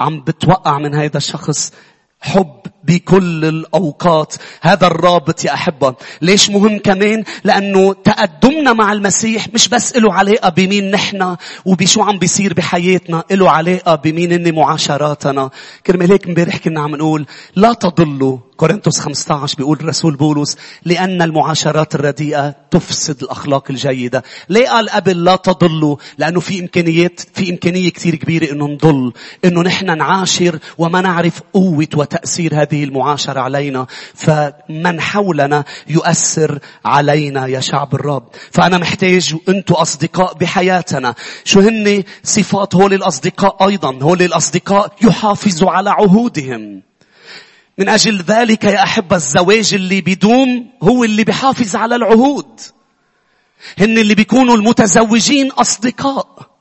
[0.00, 1.72] عم بتوقع من هذا الشخص
[2.20, 4.34] حب بكل الأوقات.
[4.60, 5.94] هذا الرابط يا أحبة.
[6.22, 12.18] ليش مهم كمان؟ لأنه تقدمنا مع المسيح مش بس له علاقة بمين نحن وبشو عم
[12.18, 15.50] بيصير بحياتنا له علاقة بمين إن معاشراتنا.
[15.86, 17.26] كرمال هيك امبارح كنا عم نقول
[17.56, 24.22] لا تضلوا كورنثوس 15 بيقول الرسول بولس لأن المعاشرات الرديئة تفسد الأخلاق الجيدة.
[24.48, 29.12] ليه قال قبل لا تضلوا؟ لأنه في إمكانيات في إمكانية كثير كبيرة إنه نضل،
[29.44, 37.60] إنه نحن نعاشر وما نعرف قوة وتأثير هذه المعاشرة علينا، فمن حولنا يؤثر علينا يا
[37.60, 38.28] شعب الرب.
[38.50, 41.14] فأنا محتاج وأنتم أصدقاء بحياتنا.
[41.44, 46.91] شو هن صفات هول الأصدقاء أيضا؟ هول الأصدقاء يحافظوا على عهودهم.
[47.78, 52.60] من أجل ذلك يا أحبة الزواج اللي بيدوم هو اللي بيحافظ على العهود.
[53.78, 56.51] هن اللي بيكونوا المتزوجين أصدقاء.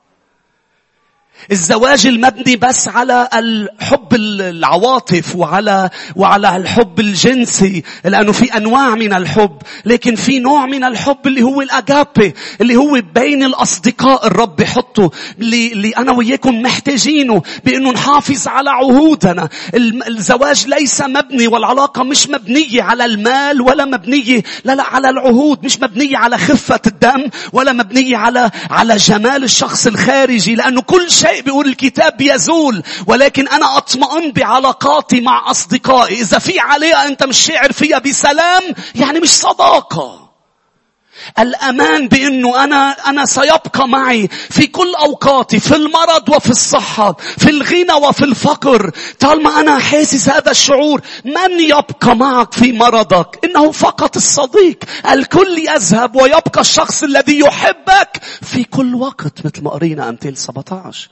[1.52, 9.58] الزواج المبني بس على الحب العواطف وعلى وعلى الحب الجنسي لأنه في أنواع من الحب.
[9.86, 15.12] لكن في نوع من الحب اللي هو الاجابي اللي هو بين الأصدقاء الرب بحطه.
[15.40, 19.50] اللي, اللي أنا وياكم محتاجينه بأنه نحافظ على عهودنا.
[20.08, 25.66] الزواج ليس مبني والعلاقة مش مبنية على المال ولا مبنية لا لا على العهود.
[25.66, 27.24] مش مبنية على خفة الدم
[27.54, 30.56] ولا مبنية على على جمال الشخص الخارجي.
[30.56, 36.22] لأنه كل شيء شيء بيقول الكتاب يزول ولكن أنا أطمئن بعلاقاتي مع أصدقائي.
[36.22, 38.64] إذا في علاقة أنت مش شاعر فيها بسلام
[38.96, 40.22] يعني مش صداقة.
[41.40, 47.94] الأمان بأنه أنا, أنا سيبقى معي في كل أوقاتي في المرض وفي الصحة في الغنى
[47.94, 48.92] وفي الفقر.
[49.20, 54.78] طالما أنا حاسس هذا الشعور من يبقى معك في مرضك؟ إنه فقط الصديق.
[55.12, 61.10] الكل يذهب ويبقى الشخص الذي يحبك في كل وقت مثل ما قرينا أمثال 17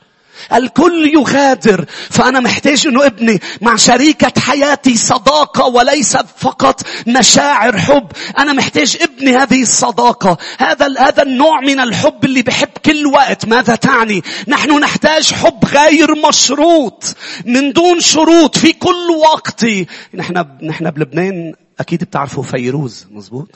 [0.53, 8.11] الكل يغادر فأنا محتاج أنه ابني مع شريكة حياتي صداقة وليس فقط مشاعر حب.
[8.37, 10.37] أنا محتاج ابني هذه الصداقة.
[10.57, 13.45] هذا هذا النوع من الحب اللي بحب كل وقت.
[13.45, 17.15] ماذا تعني؟ نحن نحتاج حب غير مشروط.
[17.45, 19.65] من دون شروط في كل وقت
[20.13, 23.49] نحن نحن بلبنان أكيد بتعرفوا فيروز مزبوط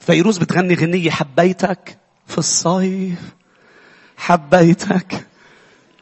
[0.00, 3.18] فيروز بتغني غنية حبيتك في الصيف
[4.16, 5.26] حبيتك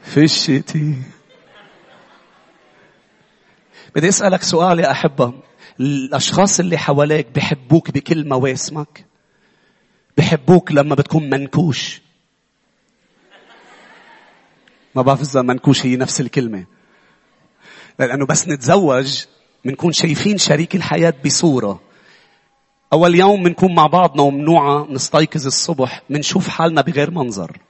[0.08, 0.94] في الشتي
[3.94, 5.32] بدي أسألك سؤال يا أحبة.
[5.80, 9.06] الأشخاص اللي حواليك بحبوك بكل مواسمك؟
[10.16, 12.02] بحبوك لما بتكون منكوش.
[14.94, 16.64] ما بعرف إذا منكوش هي نفس الكلمة.
[17.98, 19.24] لأنه بس نتزوج
[19.64, 21.80] بنكون شايفين شريك الحياة بصورة.
[22.92, 27.67] أول يوم بنكون مع بعضنا ومنوعة نستيقظ الصبح بنشوف حالنا بغير منظر.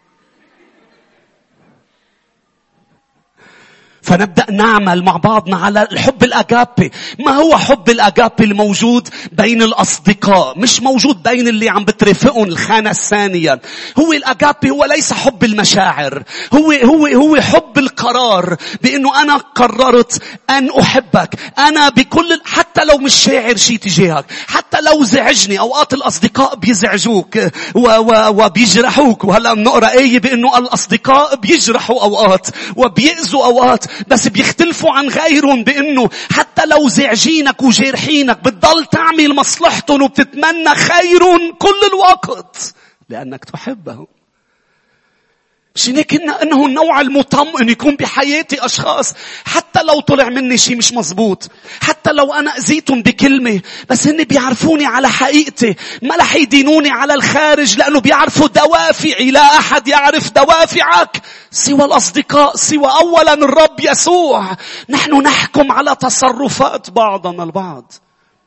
[4.08, 6.90] فنبدأ نعمل مع بعضنا على الحب الأجابي.
[7.18, 13.60] ما هو حب الأجابي الموجود بين الأصدقاء؟ مش موجود بين اللي عم بترافقهم الخانة الثانية.
[13.98, 16.22] هو الأجابي هو ليس حب المشاعر.
[16.54, 21.34] هو هو هو حب القرار بأنه أنا قررت أن أحبك.
[21.58, 24.24] أنا بكل حتى لو مش شاعر شيء تجاهك.
[24.46, 27.38] حتى لو زعجني أوقات الأصدقاء بيزعجوك
[27.74, 29.24] وبيجرحوك.
[29.24, 33.84] وهلأ بنقرأ آية بأنه الأصدقاء بيجرحوا أوقات وبيأذوا أوقات.
[34.08, 41.80] بس بيختلفوا عن غيرهم بإنه حتى لو زعجينك وجارحينك بتضل تعمل مصلحتهم وبتتمنى خيرهم كل
[41.92, 42.74] الوقت
[43.08, 44.06] لأنك تحبهم.
[45.86, 49.14] هيك إنه النوع المطمئن يكون بحياتي أشخاص.
[49.44, 51.50] حتى لو طلع مني شيء مش مزبوط.
[51.80, 53.60] حتى لو أنا أذيتهم بكلمة.
[53.88, 55.74] بس هن بيعرفوني على حقيقتي.
[56.02, 59.30] ما رح يدينوني على الخارج لأنه بيعرفوا دوافعي.
[59.30, 61.22] لا أحد يعرف دوافعك.
[61.50, 64.56] سوى الأصدقاء سوى اولا الرب يسوع.
[64.88, 67.92] نحن نحكم على تصرفات بعضنا البعض.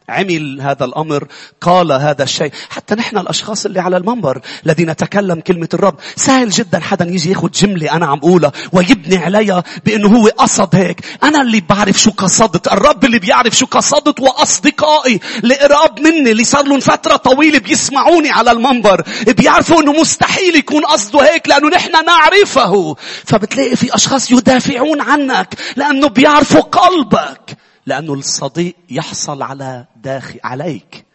[0.09, 1.27] عمل هذا الأمر
[1.61, 2.51] قال هذا الشيء.
[2.69, 7.51] حتى نحن الأشخاص اللي على المنبر الذين نتكلم كلمة الرب سهل جدا حدا يجي ياخذ
[7.51, 11.01] جملة أنا عم أقولها ويبني عليها بأنه هو قصد هيك.
[11.23, 16.43] أنا اللي بعرف شو قصدت الرب اللي بيعرف شو قصدت وأصدقائي اللي قراب مني اللي
[16.43, 22.05] صار لهم فترة طويلة بيسمعوني على المنبر بيعرفوا أنه مستحيل يكون قصده هيك لأنه نحن
[22.05, 22.95] نعرفه.
[23.25, 27.57] فبتلاقي في أشخاص يدافعون عنك لأنه بيعرفوا قلبك.
[27.91, 31.05] لأنه الصديق يحصل على داخل عليك.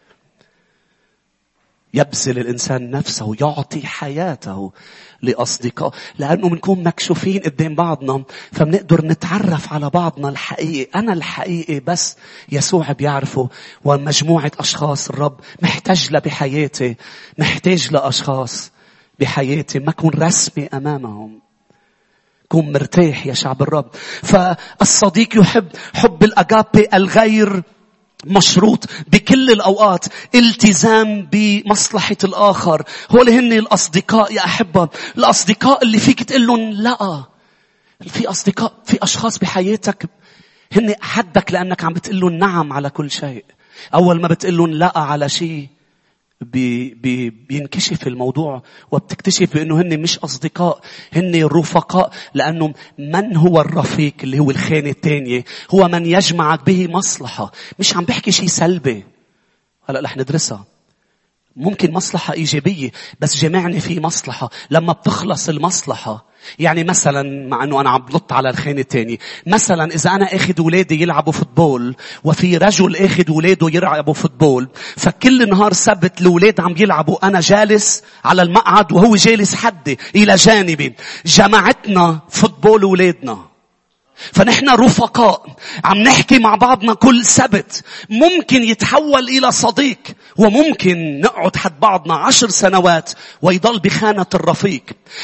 [1.93, 4.71] يبذل الإنسان نفسه يعطي حياته
[5.21, 5.93] لأصدقاء.
[6.19, 10.99] لأنه بنكون مكشوفين قدام بعضنا فبنقدر نتعرف على بعضنا الحقيقي.
[10.99, 12.15] أنا الحقيقي بس
[12.49, 13.49] يسوع بيعرفه
[13.85, 16.95] ومجموعة أشخاص الرب محتاج لها بحياتي
[17.37, 18.71] محتاج لأشخاص
[19.19, 21.46] بحياتي ما أكون رسمي أمامهم.
[22.49, 23.85] كن مرتاح يا شعب الرب.
[24.23, 27.63] فالصديق يحب حب الأجابي الغير
[28.25, 30.05] مشروط بكل الأوقات
[30.35, 32.83] التزام بمصلحة الآخر.
[33.11, 34.89] هول هن الأصدقاء يا أحبة.
[35.17, 37.23] الأصدقاء اللي فيك تقول لهم لا.
[38.07, 40.09] في أصدقاء في أشخاص بحياتك
[40.71, 43.45] هن حدك لأنك عم بتقول لهم نعم على كل شيء.
[43.93, 45.67] أول ما بتقول لهم لا على شيء
[46.41, 50.81] بي بي بينكشف الموضوع وبتكتشف بانه هن مش أصدقاء
[51.13, 57.51] هن رفقاء لأنه من هو الرفيق اللي هو الخانه الثانية هو من يجمعك به مصلحة.
[57.79, 59.03] مش عم بحكي شيء سلبي.
[59.89, 60.65] هلأ رح ندرسها.
[61.55, 64.49] ممكن مصلحة إيجابية بس جمعني في مصلحة.
[64.71, 66.25] لما بتخلص المصلحة
[66.59, 71.01] يعني مثلا مع إنه أنا عم بنط على الخانة الثانية مثلا إذا أنا أخذ اولادي
[71.01, 77.39] يلعبوا football وفي رجل أخذ اولاده يلعبوا football فكل نهار سبت الأولاد عم يلعبوا أنا
[77.39, 80.93] جالس على المقعد وهو جالس حدي إلى جانبي.
[81.25, 83.56] جمعتنا football أولادنا.
[84.33, 85.45] فنحن رفقاء.
[85.83, 87.83] عم نحكي مع بعضنا كل سبت.
[88.09, 89.97] ممكن يتحول إلى صديق
[90.37, 94.83] وممكن نقعد حد بعضنا عشر سنوات ويضل بخانة الرفيق.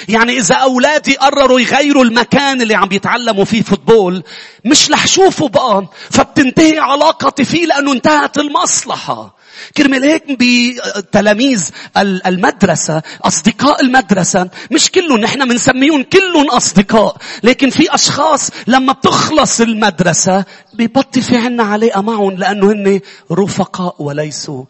[0.09, 4.23] يعني إذا أولادي قرروا يغيروا المكان اللي عم يتعلموا فيه فوتبول
[4.65, 5.87] مش رح شوفوا بقى.
[6.09, 9.42] فبتنتهي علاقتي فيه لأنه انتهت المصلحة.
[9.77, 18.49] كرمال هيك بتلاميذ المدرسة أصدقاء المدرسة مش كلهم نحن بنسميهم كلهم أصدقاء لكن في أشخاص
[18.67, 22.99] لما بتخلص المدرسة ببطل في عنا علاقة معهم لأنه هن
[23.31, 24.63] رفقاء وليسوا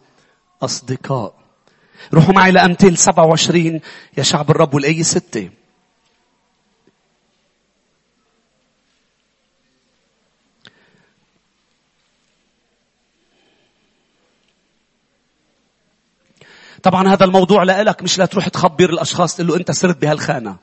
[0.62, 1.34] أصدقاء.
[2.14, 3.80] روحوا معي لأمثال 27
[4.18, 5.48] يا شعب الرب والآية 6
[16.84, 20.56] طبعا هذا الموضوع لك مش لا تروح تخبر الأشخاص تقول له أنت سرت بهالخانة.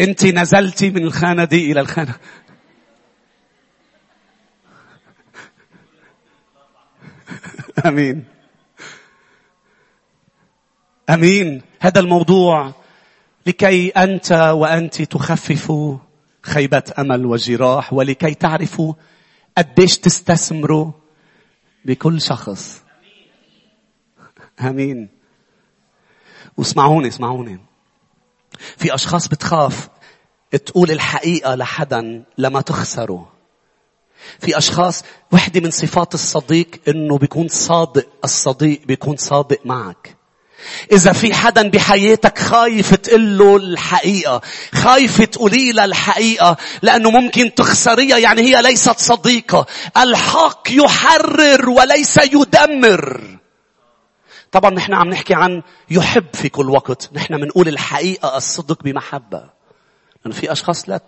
[0.00, 2.14] أنت نزلتي من الخانة دي إلى الخانة.
[7.86, 8.24] آمين.
[11.10, 11.62] آمين.
[11.80, 12.72] هذا الموضوع
[13.46, 15.98] لكي أنت وأنت تخففوا
[16.42, 18.94] خيبة أمل وجراح ولكي تعرفوا
[19.58, 20.92] قديش تستثمروا
[21.84, 22.85] بكل شخص.
[24.60, 25.08] آمين.
[26.56, 27.60] واسمعوني اسمعوني.
[28.76, 29.88] في أشخاص بتخاف
[30.66, 33.32] تقول الحقيقة لحدا لما تخسره.
[34.40, 40.16] في أشخاص وحدة من صفات الصديق إنه بيكون صادق الصديق بيكون صادق معك.
[40.92, 44.40] إذا في حدا بحياتك خايف تقول له الحقيقة
[44.74, 49.66] خايف تقولي له الحقيقة لأنه ممكن تخسريها يعني هي ليست صديقة.
[49.96, 53.38] الحق يحرر وليس يدمر.
[54.52, 57.10] طبعا نحن عم نحكي عن يحب في كل وقت.
[57.12, 59.50] نحن بنقول الحقيقة الصدق بمحبة.
[60.24, 61.00] لأنه في أشخاص لا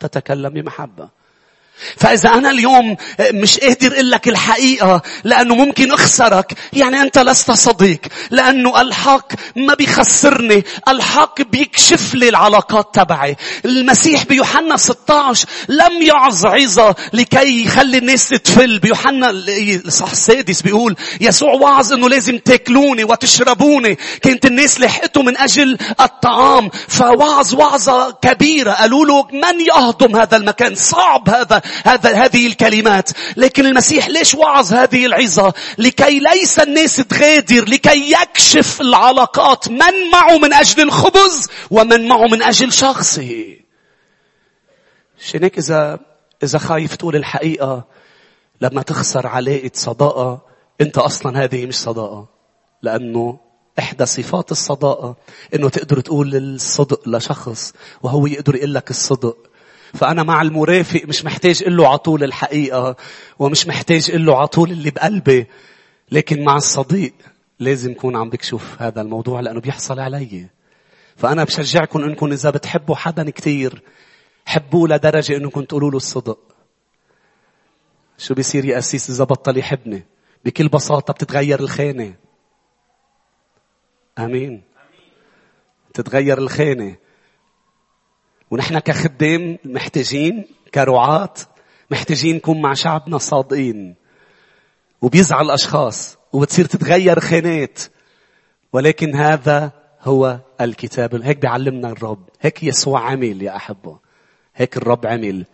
[0.00, 1.08] تتكلم بمحبة.
[1.96, 2.96] فإذا أنا اليوم
[3.32, 6.52] مش قادر أقول لك الحقيقة لأنه ممكن أخسرك.
[6.72, 8.00] يعني أنت لست صديق
[8.30, 13.36] لأنه الحق ما بيخسرني الحق بيكشف لي العلاقات تبعي.
[13.64, 21.52] المسيح بيوحنا 16 لم يعظ عظة لكي يخلي الناس تتفل بيوحنا الصح السادس بيقول يسوع
[21.52, 23.98] وعظ أنه لازم تاكلوني وتشربوني.
[24.22, 26.70] كانت الناس لحقته من أجل الطعام.
[26.88, 28.72] فوعظ وعظة كبيرة.
[28.72, 31.59] قالوا له من يهضم هذا المكان؟ صعب هذا.
[31.84, 33.10] هذا هذه الكلمات.
[33.36, 39.68] لكن المسيح ليش وعظ هذه العظة؟ لكي ليس الناس تغادر لكي يكشف العلاقات.
[39.68, 43.56] من معه من أجل الخبز ومن معه من أجل شخصه.
[45.18, 45.98] شنك إذا
[46.42, 47.84] إذا خايف تقول الحقيقة
[48.60, 50.42] لما تخسر علاقة صداقة
[50.80, 52.28] أنت أصلا هذه مش صداقة.
[52.82, 53.38] لأنه
[53.78, 55.16] إحدى صفات الصداقة
[55.54, 59.49] إنه تقدر تقول الصدق لشخص وهو يقدر يقول لك الصدق.
[59.94, 62.96] فأنا مع المرافق مش محتاج إله عطول الحقيقة
[63.38, 65.46] ومش محتاج إله عطول اللي بقلبي.
[66.12, 67.12] لكن مع الصديق
[67.58, 70.46] لازم يكون عم بكشف هذا الموضوع لأنه بيحصل علي.
[71.16, 73.82] فأنا بشجعكم إنكم إذا بتحبوا حدا كتير
[74.46, 76.38] حبوه لدرجة إنكم تقولوا له الصدق.
[78.18, 80.06] شو بيصير يا أسيس إذا بطل يحبني؟
[80.44, 82.14] بكل بساطة بتتغير الخانة.
[84.18, 84.62] آمين.
[85.94, 86.96] تتغير الخانة.
[88.50, 90.44] ونحن كخدام محتاجين
[90.74, 91.34] كرعاة
[91.90, 93.94] محتاجين نكون مع شعبنا صادقين
[95.02, 97.80] وبيزعل أشخاص وبتصير تتغير خانات.
[98.72, 101.22] ولكن هذا هو الكتاب.
[101.22, 102.28] هيك بيعلمنا الرب.
[102.40, 103.98] هيك يسوع عمل يا أحبة.
[104.54, 105.46] هيك الرب عمل.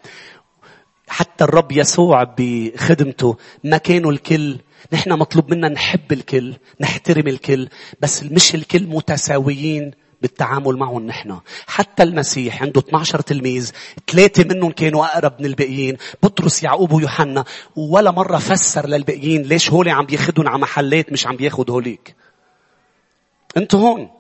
[1.09, 4.59] حتى الرب يسوع بخدمته ما كانوا الكل.
[4.92, 7.68] نحن مطلوب منا نحب الكل نحترم الكل
[8.01, 9.90] بس مش الكل متساويين.
[10.23, 11.39] بالتعامل معهم نحن.
[11.67, 13.71] حتى المسيح عنده 12 تلميذ
[14.11, 15.97] ثلاثة منهم كانوا أقرب من الباقيين.
[16.23, 17.45] بطرس يعقوب ويوحنا.
[17.77, 22.14] ولا مرة فسر للباقيين ليش هولي عم بياخدهم على محلات مش عم بياخد هوليك.
[23.57, 24.11] أنتوا هون.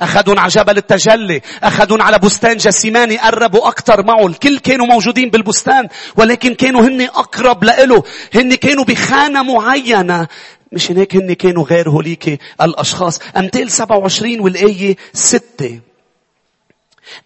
[0.00, 5.88] أخذون على جبل التجلي أخذون على بستان جسيماني قربوا أكثر معه الكل كانوا موجودين بالبستان
[6.16, 8.02] ولكن كانوا هن أقرب لإله.
[8.34, 10.28] هن كانوا بخانة معينة.
[10.74, 13.20] مش هيك هن كانوا غير هوليك الأشخاص.
[13.36, 15.80] أمثال 27 والآية 6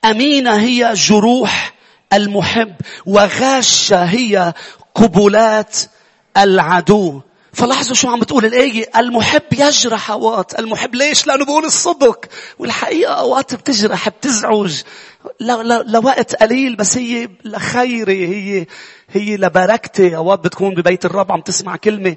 [0.04, 1.74] أمينة هي جروح
[2.12, 2.74] المحب
[3.06, 4.52] وغاشة هي
[4.94, 5.76] قبلات
[6.36, 7.20] العدو.
[7.52, 10.58] فلاحظوا شو عم بتقول الآية؟ المحب يجرح أوقات.
[10.58, 12.24] المحب ليش؟ لأنه بقول الصدق.
[12.58, 14.82] والحقيقة أوقات بتجرح بتزعج.
[15.86, 18.66] لوقت قليل بس هي لخيري هي
[19.10, 22.16] هي لبركتي أوقات بتكون ببيت الرب عم تسمع كلمة.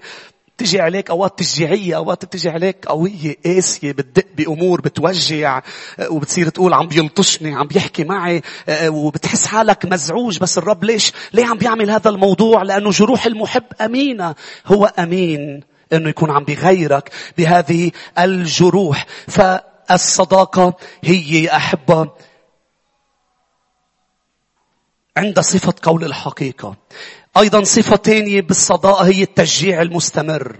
[0.62, 5.62] بتجي عليك أوقات تشجيعية أوقات بتجي عليك قوية قاسية بتدق بأمور بتوجع
[6.10, 8.42] وبتصير تقول عم بيلطشني عم بيحكي معي
[8.88, 10.40] وبتحس حالك مزعوج.
[10.40, 14.36] بس الرب ليش؟ ليه عم بيعمل هذا الموضوع؟ لأنه جروح المحب أمينة.
[14.66, 19.06] هو أمين إنه يكون عم بيغيرك بهذه الجروح.
[19.28, 22.10] فالصداقة هي أحبة
[25.18, 26.76] عند صفة قول الحقيقة.
[27.38, 30.60] أيضا صفة ثانية بالصداقة هي التشجيع المستمر.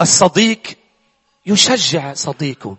[0.00, 0.60] الصديق
[1.46, 2.76] يشجع صديقه.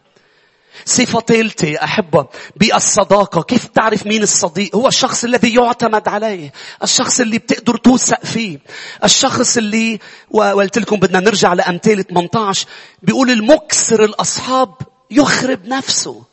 [0.86, 3.42] صفة ثالثة أحبة بالصداقة.
[3.42, 6.54] كيف تعرف مين الصديق؟ هو الشخص الذي يعتمد عليه
[6.84, 8.60] الشخص اللي بتقدر توثق فيه.
[9.04, 10.00] الشخص اللي
[10.32, 12.68] وقلت لكم بدنا نرجع لأمثال 18
[13.04, 14.74] بيقول المكسر الأصحاب
[15.12, 16.24] يخرب نفسه.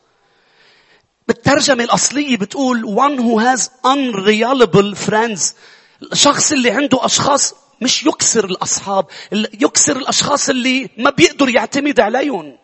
[1.29, 5.55] بالترجمة الأصلية بتقول one who has unreliable friends.
[6.03, 12.57] الشخص اللي عنده أشخاص مش يكسر الأصحاب يكسر الأشخاص اللي ما بيقدر يعتمد عليهم.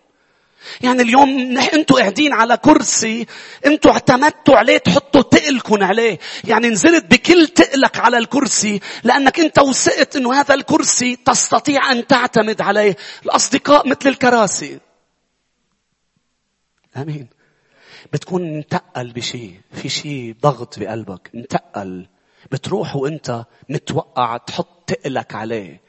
[0.81, 3.26] يعني اليوم أنتوا قاعدين على كرسي
[3.66, 6.18] أنتوا اعتمدتوا عليه تحطوا تقلكم عليه.
[6.45, 12.61] يعني نزلت بكل تقلك على الكرسي لأنك انت وثقت إنه هذا الكرسي تستطيع أن تعتمد
[12.61, 12.97] عليه.
[13.24, 14.78] الأصدقاء مثل الكراسي.
[16.97, 17.28] آمين.
[18.12, 22.07] بتكون متقل بشيء في شيء ضغط بقلبك متقل
[22.53, 25.80] بتروح وانت متوقع تحط تقلك عليه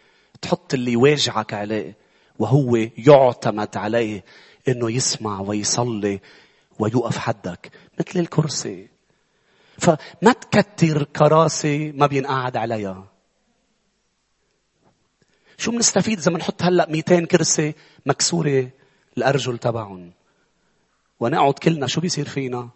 [0.42, 1.98] تحط اللي واجعك عليه
[2.40, 4.24] وهو يعتمد عليه
[4.68, 6.20] إنه يسمع ويصلي
[6.80, 8.88] ويوقف حدك مثل الكرسي.
[9.78, 13.08] فما تكتر كراسي ما بينقعد عليها.
[15.58, 17.74] شو بنستفيد إذا بنحط هلأ 200 كرسي
[18.06, 18.70] مكسورة
[19.18, 20.12] الارجل تبعهم؟
[21.20, 22.70] ونقعد كلنا شو بيصير فينا؟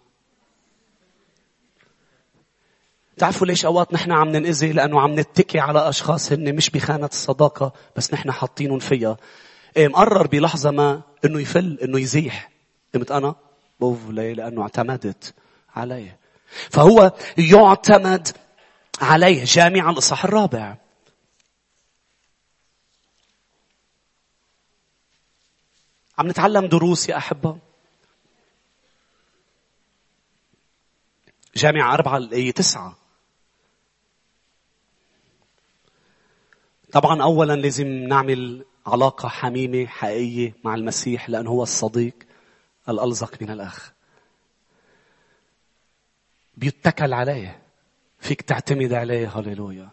[3.18, 7.74] تعرفوا ليش أوقات نحن عم ننأذي؟ لأنه عم نتكي على أشخاص هن مش بخانة الصداقة
[7.96, 9.18] بس نحن حاطينهم فيها.
[9.78, 12.52] إيه مقرر بلحظة ما إنه يفل إنه يزيح.
[12.96, 13.36] قمت أنا؟
[13.80, 15.34] بوف ليه؟ لأنه اعتمدت
[15.76, 16.20] عليه.
[16.70, 18.28] فهو يعتمد
[19.02, 20.76] عليه جامع الاصحاح الرابع.
[26.18, 27.58] عم نتعلم دروس يا أحبة.
[31.56, 33.05] جامع أربعة الآية تسعة.
[36.96, 42.14] طبعا أولا لازم نعمل علاقة حميمة حقيقية مع المسيح لأنه هو الصديق
[42.90, 43.94] الألزق من الأخ
[46.58, 47.62] بيتكل عليه.
[48.20, 49.40] فيك تعتمد عليه.
[49.40, 49.90] هللويا.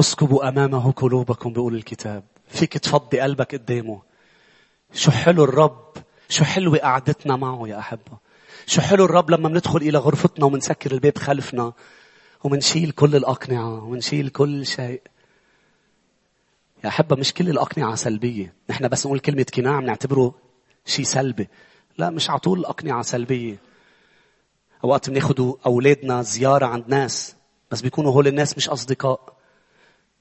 [0.00, 2.24] اسكبوا أمامه قلوبكم بيقول الكتاب.
[2.48, 4.02] فيك تفضي قلبك قدامه.
[4.92, 5.92] شو حلو الرب.
[6.28, 8.18] شو حلوة قعدتنا معه يا أحبة.
[8.66, 11.72] شو حلو الرب لما بندخل إلى غرفتنا ومنسكر الباب خلفنا.
[12.44, 13.84] ومنشيل كل الأقنعة.
[13.84, 15.02] ومنشيل كل شيء.
[16.84, 18.54] يا أحبة مش كل الأقنعة سلبية.
[18.70, 20.34] نحن بس نقول كلمة قناع بنعتبره
[20.84, 21.48] شيء سلبي.
[21.98, 23.56] لا مش على طول الأقنعة سلبية.
[24.84, 27.36] أوقات بناخدوا أولادنا زيارة عند ناس
[27.70, 29.36] بس بيكونوا هول الناس مش أصدقاء.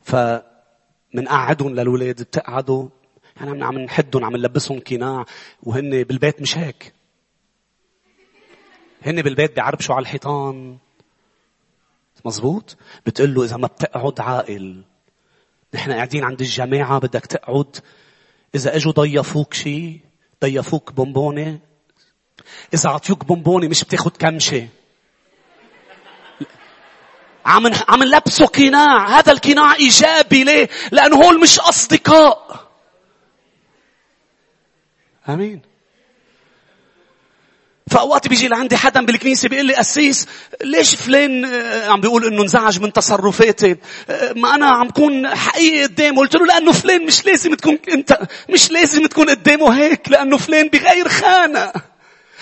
[0.04, 2.90] فمنقعدهم للولاد بتقعدوا
[3.36, 5.26] يعني عم نحدهم عم نلبسهم قناع
[5.64, 6.94] وهن بالبيت مش هيك.
[9.02, 10.78] هن بالبيت بيعربشوا على الحيطان.
[12.26, 14.84] مزبوط بتقول له إذا ما بتقعد عاقل
[15.74, 17.78] نحن قاعدين عند الجماعة بدك تقعد.
[18.56, 20.00] إذا إجوا ضيفوك شيء
[20.42, 21.60] ضيفوك بونبونة.
[22.74, 24.68] إذا عطيوك بونبونة مش بتاخد كمشة.
[27.46, 32.68] عم عم نلبسه قناع هذا القناع إيجابي ليه؟ لأنه هول مش أصدقاء.
[35.30, 35.71] آمين.
[37.90, 40.28] فأوقات بيجي لعندي حدا بالكنيسة بيقول لي قسيس
[40.64, 43.76] ليش فلان آه، عم بيقول إنه انزعج من تصرفاتي؟
[44.10, 46.18] آه، ما أنا عم كون حقيقي قدامه.
[46.18, 48.20] قلت له لأنه فلان مش لازم تكون أنت
[48.50, 51.72] مش لازم تكون قدامه هيك لأنه فلان بغير خانة.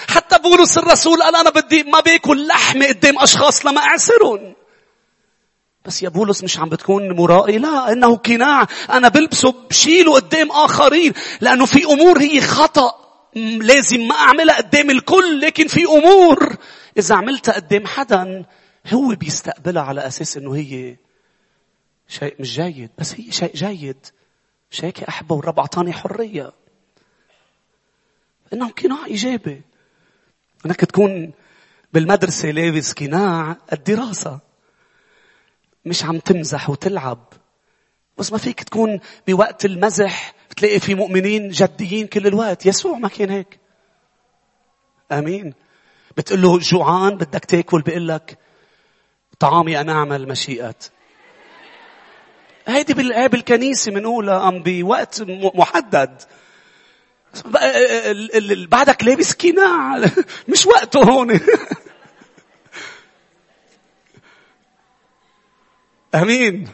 [0.07, 4.53] حتى بولس الرسول قال أنا بدي ما باكل لحمة قدام أشخاص لما أعسرهم.
[5.85, 8.67] بس يا بولس مش عم بتكون مرائي لا إنه قناع.
[8.89, 13.08] أنا بلبسه بشيله قدام آخرين لأنه في أمور هي خطأ.
[13.35, 16.57] لازم ما أعملها قدام الكل لكن في أمور.
[16.97, 18.45] إذا عملتها قدام حدا
[18.93, 20.95] هو بيستقبلها على أساس إنه هي
[22.07, 22.89] شيء مش جيد.
[22.97, 24.05] بس هي شيء جيد.
[24.71, 26.51] مش هيك يا أحبة والرب أعطاني حرية.
[28.53, 29.61] إنه قناع إيجابي.
[30.65, 31.33] إنك تكون
[31.93, 34.39] بالمدرسة لابس قناع الدراسة.
[35.85, 37.33] مش عم تمزح وتلعب.
[38.17, 42.65] بس ما فيك تكون بوقت المزح بتلاقي في مؤمنين جديين كل الوقت.
[42.65, 43.59] يسوع ما كان هيك.
[45.11, 45.53] آمين.
[46.17, 48.37] بتقول له جوعان بدك تاكل بيقول لك
[49.39, 50.75] طعامي أنا أعمل مشيئة.
[52.67, 52.93] هيدي
[53.27, 55.21] بالكنيسة بنقولها أم بوقت
[55.55, 56.21] محدد.
[58.69, 59.97] بعدك لابس قناع
[60.51, 61.39] مش وقته هون.
[66.15, 66.67] آمين.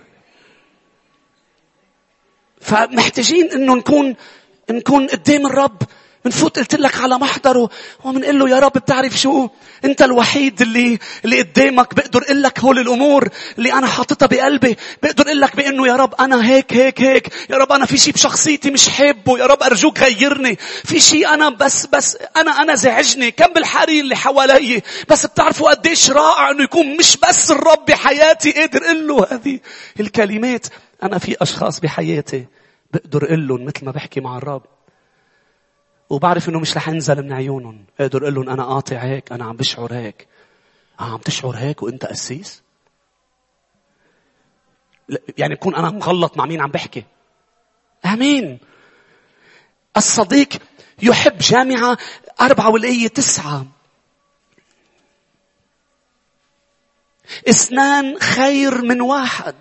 [2.65, 4.15] فمحتاجين إنه نكون
[4.69, 5.81] نكون قدام الرب
[6.25, 7.69] بنفوت قلت لك على محضره
[8.03, 9.49] وبنقول له يا رب بتعرف شو؟
[9.85, 15.25] أنت الوحيد اللي اللي قدامك بقدر أقول لك هول الأمور اللي أنا حاططها بقلبي بقدر
[15.25, 18.71] أقول لك بأنه يا رب أنا هيك هيك هيك يا رب أنا في شيء بشخصيتي
[18.71, 23.53] مش حابه يا رب أرجوك غيرني في شيء أنا بس بس أنا أنا زعجني كم
[23.53, 29.07] بالحري اللي حوالي بس بتعرفوا قديش رائع إنه يكون مش بس الرب بحياتي قادر أقول
[29.07, 29.59] له هذه
[29.99, 30.67] الكلمات.
[31.03, 32.45] أنا في أشخاص بحياتي
[32.93, 34.63] بقدر أقول لهم مثل ما بحكي مع الرب.
[36.09, 37.85] وبعرف إنه مش رح أنزل من عيونهم.
[37.99, 40.27] أقدر أقول لهم أنا قاطع هيك أنا عم بشعر هيك.
[40.99, 42.63] آه عم تشعر هيك وأنت قسيس؟
[45.37, 47.03] يعني بكون أنا مغلط مع مين عم بحكي؟
[48.05, 48.59] آمين.
[49.97, 50.49] الصديق
[51.01, 51.97] يحب جامعة
[52.41, 53.65] أربعة والآية تسعة.
[57.49, 59.55] اثنان خير من واحد.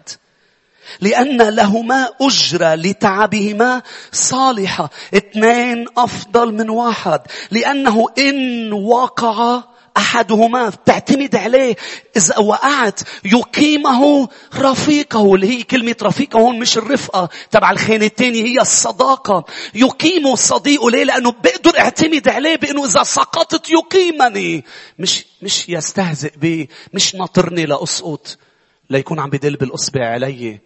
[1.00, 3.82] لأن لهما أجرة لتعبهما
[4.12, 4.90] صالحة.
[5.14, 7.20] اثنين أفضل من واحد.
[7.50, 9.62] لأنه إن وقع
[9.96, 11.76] أحدهما تعتمد عليه.
[12.16, 15.34] إذا وقعت يقيمه رفيقه.
[15.34, 17.28] اللي هي كلمة رفيقة هون مش الرفقة.
[17.50, 19.44] تبع الخانة الثانية هي الصداقة.
[19.74, 24.64] يقيمه صديقه ليه لأنه بقدر اعتمد عليه بأنه إذا سقطت يقيمني.
[24.98, 28.38] مش مش يستهزئ بي مش ناطرني لأسقط.
[28.90, 30.60] ليكون عم بدل بالأصبع علي.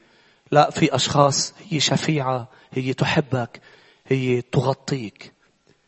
[0.50, 3.60] لا في أشخاص هي شفيعة هي تحبك
[4.06, 5.38] هي تغطيك.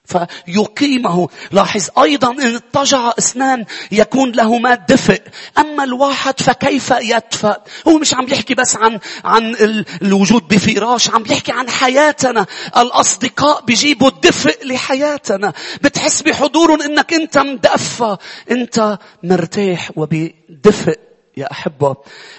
[0.04, 1.28] فيقيمه.
[1.52, 5.22] لاحظ أيضا إن اضطجع اثنان يكون لهما دفء.
[5.58, 9.56] أما الواحد فكيف يدفأ؟ هو مش عم يحكي بس عن عن
[10.02, 12.46] الوجود بفراش عم يحكي عن حياتنا.
[12.76, 15.52] الأصدقاء بيجيبوا الدفء لحياتنا.
[15.82, 18.16] بتحس بحضورهم إنك أنت مدفى.
[18.50, 20.98] أنت مرتاح وبدفء
[21.36, 21.96] يا أحبة.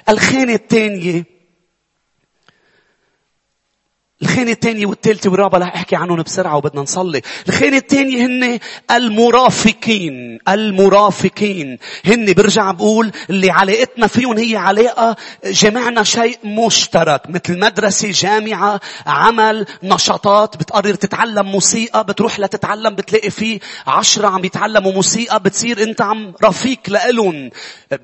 [0.10, 1.31] الخانة الثانية
[4.22, 7.22] الخينة الثانية والثالثة والرابعة رح أحكي عنهم بسرعة وبدنا نصلي.
[7.50, 8.60] الخينة الثانية هن
[8.92, 10.40] المرافقين.
[10.50, 11.78] المرافقين.
[12.06, 15.16] هن برجع بقول اللي علاقتنا فيهم هي علاقة
[15.46, 17.22] جمعنا شيء مشترك.
[17.30, 20.58] مثل مدرسة، جامعة، عمل، نشاطات.
[20.58, 22.04] بتقرر تتعلم موسيقى.
[22.04, 25.40] بتروح لتتعلم بتلاقي في عشرة عم يتعلموا موسيقى.
[25.40, 27.50] بتصير أنت عم رفيق لإلهم.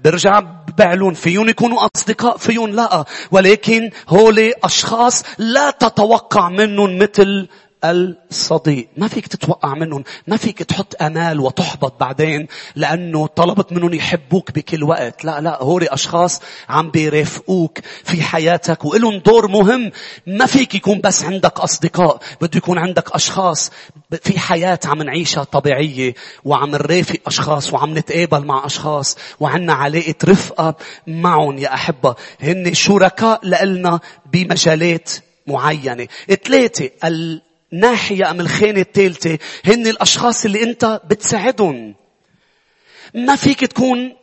[0.03, 0.43] برجع
[0.77, 3.05] بعلون فيهم يكونوا أصدقاء فيهم لا.
[3.31, 7.47] ولكن هولي أشخاص لا تتوقع تتوقع منهم مثل
[7.83, 8.87] الصديق.
[8.97, 10.03] ما فيك تتوقع منهم.
[10.27, 15.25] ما فيك تحط آمال وتحبط بعدين لأنه طلبت منهم يحبوك بكل وقت.
[15.25, 19.91] لا لا هوري أشخاص عم بيرافقوك في حياتك وإلهم دور مهم.
[20.27, 23.71] ما فيك يكون بس عندك أصدقاء بده يكون عندك أشخاص
[24.21, 26.13] في حياة عم نعيشها طبيعية
[26.45, 30.75] وعم نرافق أشخاص وعم نتقابل مع أشخاص وعنا علاقة رفقة
[31.07, 32.15] معهم يا أحبة.
[32.41, 33.99] هن شركاء لنا
[34.33, 35.11] بمجالات
[35.47, 36.07] معينة.
[36.43, 36.89] ثلاثة
[37.73, 41.95] الناحية أم الخانة الثالثة هن الأشخاص اللي أنت بتساعدهم.
[43.13, 44.15] ما فيك تكون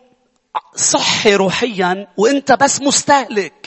[0.77, 3.64] صحي روحيا وأنت بس مستهلك.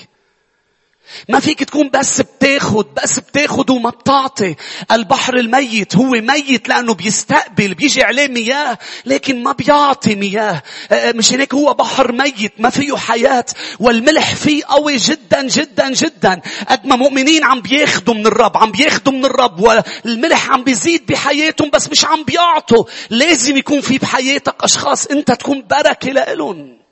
[1.30, 4.56] ما فيك تكون بس بتاخد بس بتاخد وما بتعطي.
[4.92, 10.64] البحر الميت هو ميت لأنه بيستقبل بيجي عليه مياه لكن ما بيعطي مياه.
[10.92, 13.46] آه، آه، مش هيك هو بحر ميت ما فيه حياة.
[13.80, 16.42] والملح فيه قوي جدا جدا جدا.
[16.70, 21.70] قد ما مؤمنين عم بياخدوا من الرب عم بياخدوا من الرب والملح عم بيزيد بحياتهم
[21.70, 22.84] بس مش عم بيعطوا.
[23.10, 26.87] لازم يكون في بحياتك أشخاص أنت تكون بركة لإلهم.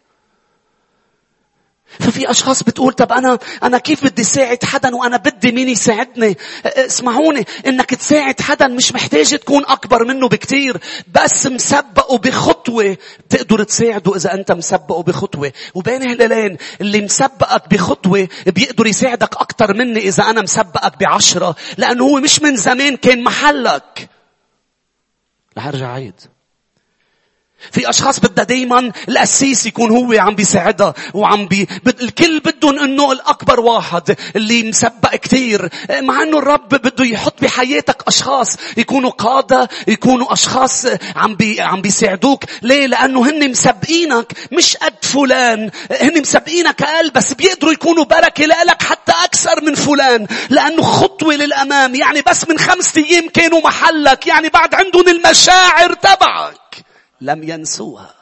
[2.00, 7.46] ففي أشخاص بتقول طب أنا أنا كيف بدي ساعد حدا وأنا بدي مين يساعدني؟ اسمعوني
[7.68, 10.78] إنك تساعد حدا مش محتاج تكون أكبر منه بكتير
[11.14, 12.98] بس مسبقه بخطوة
[13.30, 15.52] تقدر تساعده إذا أنت مسبقه بخطوة.
[15.74, 22.20] وبين هلالين اللي مسبقك بخطوة بيقدر يساعدك أكتر مني إذا أنا مسبقك بعشرة لأنه هو
[22.20, 24.10] مش من زمان كان محلك.
[25.58, 26.14] رح أرجع عيد
[27.72, 31.68] في أشخاص بدها دايما القسيس يكون هو عم بيساعدها وعم بي
[32.02, 35.70] الكل بدهم إنه الأكبر واحد اللي مسبق كثير
[36.02, 40.86] مع إنه الرب بده يحط بحياتك أشخاص يكونوا قادة يكونوا أشخاص
[41.16, 42.44] عم بي عم بيساعدوك.
[42.62, 45.72] ليه؟ لأنه هن مسبقينك مش قد فلان.
[46.02, 50.28] هن مسبقينك أقل بس بيقدروا يكونوا بركة لك حتى أكثر من فلان.
[50.50, 56.65] لأنه خطوة للأمام يعني بس من خمسة أيام كانوا محلك يعني بعد عندهم المشاعر تبعك.
[57.26, 58.14] لم ينسوها.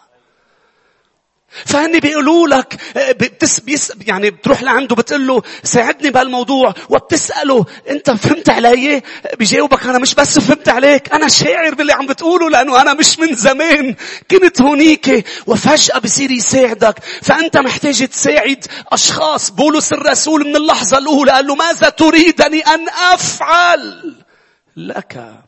[1.65, 6.73] فهني بيقولوا لك بتس بيس يعني بتروح لعنده بتقول له ساعدني بهالموضوع.
[6.89, 9.01] وبتسأله انت فهمت علي؟
[9.39, 13.35] بيجاوبك أنا مش بس فهمت عليك أنا شاعر باللي عم بتقوله لأنه أنا مش من
[13.35, 13.95] زمان.
[14.31, 16.99] كنت هونيك وفجأة بصير يساعدك.
[17.21, 19.49] فأنت محتاج تساعد أشخاص.
[19.49, 24.15] بولس الرسول من اللحظة الأولى قال له ماذا تريدني أن أفعل؟
[24.77, 25.43] لك.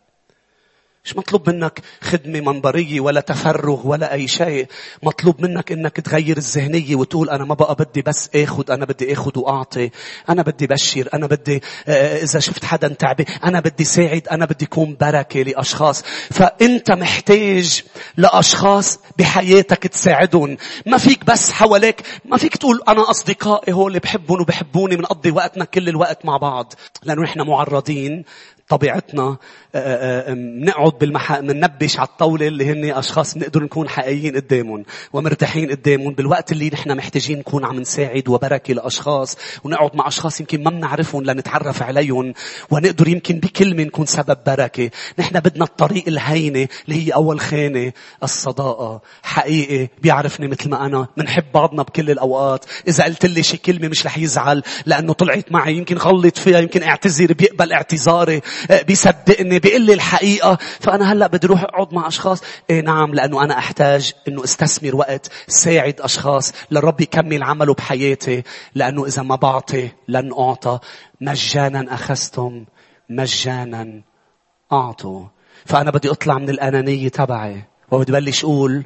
[1.05, 4.67] مش مطلوب منك خدمة منبرية ولا تفرغ ولا أي شيء.
[5.03, 9.37] مطلوب منك إنك تغير الذهنية وتقول أنا ما بقى بدي بس آخد أنا بدي آخد
[9.37, 9.89] وأعطي.
[10.29, 14.65] أنا بدي بشر أنا بدي آه، إذا شفت حدا تعبان أنا بدي ساعد أنا بدي
[14.65, 16.03] كون بركة لأشخاص.
[16.31, 17.83] فأنت محتاج
[18.17, 20.57] لأشخاص بحياتك تساعدهم.
[20.85, 25.89] ما فيك بس حواليك ما فيك تقول أنا أصدقائي هول بحبهم وبحبوني بنقضي وقتنا كل
[25.89, 26.73] الوقت مع بعض.
[27.03, 28.23] لأنه نحن معرضين
[28.69, 29.37] طبيعتنا
[30.27, 31.39] بنقعد بالمح...
[31.39, 36.97] بننبش على الطاولة اللي هن أشخاص بنقدر نكون حقيقيين قدامهم ومرتاحين قدامهم بالوقت اللي نحن
[36.97, 42.33] محتاجين نكون عم نساعد وبركة لأشخاص ونقعد مع أشخاص يمكن ما بنعرفهم لنتعرف عليهم
[42.71, 44.89] ونقدر يمكن بكلمة نكون سبب بركة.
[45.19, 47.93] نحن بدنا الطريق الهينة اللي هي أول خانة
[48.23, 49.01] الصداقة.
[49.23, 51.07] حقيقي بيعرفني مثل ما أنا.
[51.17, 52.65] بنحب بعضنا بكل الأوقات.
[52.87, 55.75] إذا قلت لي شي كلمة مش رح يزعل لأنه طلعت معي.
[55.75, 58.41] يمكن غلط فيها يمكن اعتذر بيقبل اعتذاري.
[58.87, 60.57] بيصدقني بيقول لي الحقيقة.
[60.79, 62.41] فأنا هلأ بدي روح أقعد مع أشخاص.
[62.69, 68.43] إيه نعم لأنه أنا أحتاج أنه أستثمر وقت ساعد أشخاص للرب يكمل عمله بحياتي.
[68.75, 70.79] لأنه إذا ما بعطي لن أعطى.
[71.21, 72.65] مجانا أخذتم
[73.09, 74.01] مجانا
[74.71, 75.25] أعطوا.
[75.65, 77.63] فأنا بدي أطلع من الأنانية تبعي.
[77.91, 78.85] وبدي بلش أقول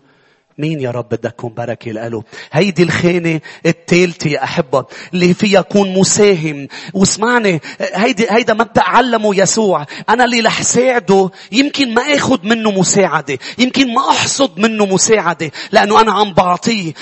[0.60, 5.94] مين يا رب بدك تكون بركة له هيدي الخانة الثالثة يا أحبة اللي فيها كون
[5.94, 6.68] مساهم.
[6.94, 9.86] واسمعني هيدي هيدا مبدأ علمه يسوع.
[10.10, 16.02] أنا اللي رح ساعده يمكن ما أخذ منه مساعدة يمكن ما أحصد منه مساعدة لأنه
[16.02, 16.94] أنا عم بعطيه.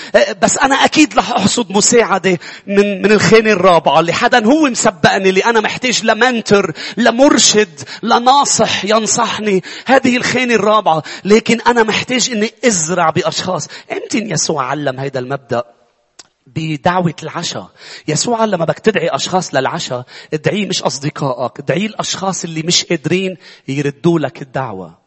[0.41, 5.45] بس أنا أكيد رح أحصد مساعدة من من الخانة الرابعة اللي حدا هو مسبقني اللي
[5.45, 9.63] أنا محتاج لمنتر لمرشد لناصح ينصحني.
[9.85, 13.46] هذه الخانة الرابعة لكن أنا محتاج إني أزرع بأشخاص.
[13.47, 15.63] الأشخاص إمتى يسوع علم هذا المبدأ
[16.47, 17.69] بدعوة العشاء.
[18.07, 23.37] يسوع لما بدك تدعي أشخاص للعشاء ادعيه مش أصدقائك ادعيه الأشخاص اللي مش قادرين
[23.67, 24.97] يردوا لك الدعوة.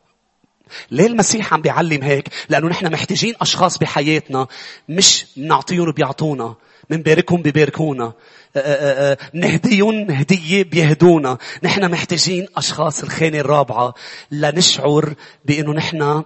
[0.91, 4.47] ليه المسيح عم بيعلم هيك؟ لأنه نحن محتاجين أشخاص بحياتنا
[4.89, 6.55] مش بنعطيهم بيعطونا
[6.91, 8.13] منباركهم بباركونا.
[9.35, 11.39] نهديهم هدية بيهدونا.
[11.63, 13.95] نحن محتاجين أشخاص الخانة الرابعة
[14.31, 15.15] لنشعر
[15.45, 16.25] بأنه نحن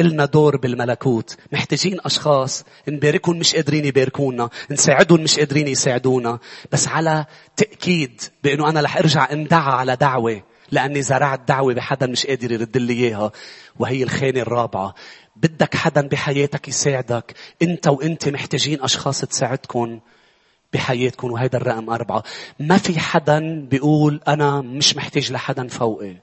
[0.00, 1.36] إلنا دور بالملكوت.
[1.52, 6.38] محتاجين أشخاص نباركهم مش قادرين يباركونا نساعدهم مش قادرين يساعدونا.
[6.72, 7.24] بس على
[7.56, 12.76] تأكيد بأنه أنا رح أرجع أندعى على دعوة لأني زرعت دعوة بحدا مش قادر يرد
[12.76, 13.32] لي إياها
[13.78, 14.94] وهي الخانة الرابعة.
[15.36, 17.34] بدك حدا بحياتك يساعدك.
[17.62, 20.00] أنت وأنت محتاجين أشخاص تساعدكم
[20.72, 22.22] بحياتكم وهذا الرقم أربعة.
[22.60, 26.16] ما في حدا بيقول أنا مش محتاج لحدا فوقي.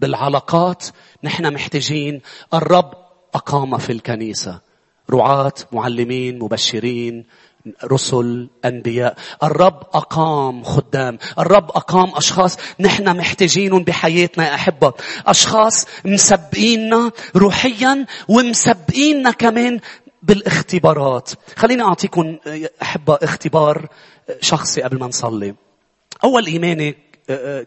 [0.00, 0.84] بالعلاقات
[1.24, 2.20] نحن محتاجين
[2.54, 2.94] الرب
[3.34, 4.60] أقام في الكنيسة.
[5.10, 7.24] رعاة معلمين مبشرين
[7.84, 9.16] رسل أنبياء.
[9.42, 11.18] الرب أقام خدام.
[11.38, 14.92] الرب أقام أشخاص نحن محتاجينهم بحياتنا يا أحبة.
[15.26, 19.80] أشخاص مسبقيننا روحيا ومسبقيننا كمان
[20.22, 21.30] بالاختبارات.
[21.56, 22.36] خليني أعطيكم
[22.82, 23.88] أحبة اختبار
[24.40, 25.54] شخصي قبل ما نصلي.
[26.24, 26.96] أول إيماني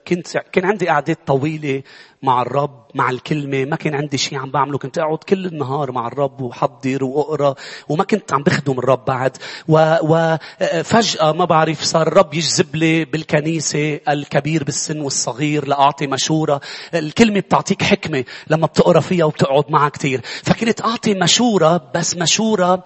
[0.08, 1.84] كنت كان عندي قعدات طويلة
[2.22, 4.78] مع الرب مع الكلمة ما كان عندي شيء عم بعمله.
[4.78, 7.55] كنت أقعد كل النهار مع الرب وحضر وأقرأ
[7.89, 9.38] وما كنت عم بخدم الرب بعد.
[9.68, 16.62] وفجأة ما بعرف صار الرب يجذب لي بالكنيسة الكبير بالسن والصغير لأعطي مشورة.
[16.93, 22.84] الكلمة بتعطيك حكمة لما بتقرأ فيها وبتقعد معها كثير فكنت أعطي مشورة بس مشورة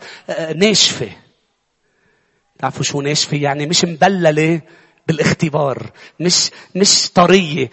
[0.56, 1.10] ناشفة.
[2.60, 4.62] تعرفوا شو ناشفة؟ يعني مش مبللة
[5.12, 5.90] بالاختبار
[6.20, 7.70] مش مش طرية.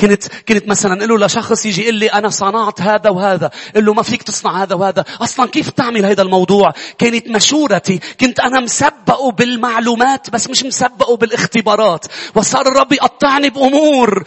[0.00, 3.94] كنت كنت مثلا أقول له لشخص يجي يقول لي أنا صنعت هذا وهذا قل له
[3.94, 5.04] ما فيك تصنع هذا وهذا.
[5.20, 8.00] أصلا كيف تعمل هذا الموضوع؟ كانت مشورتي.
[8.20, 12.06] كنت أنا مسبقه بالمعلومات بس مش مسبقه بالاختبارات.
[12.34, 14.24] وصار الرب يقطعني بأمور.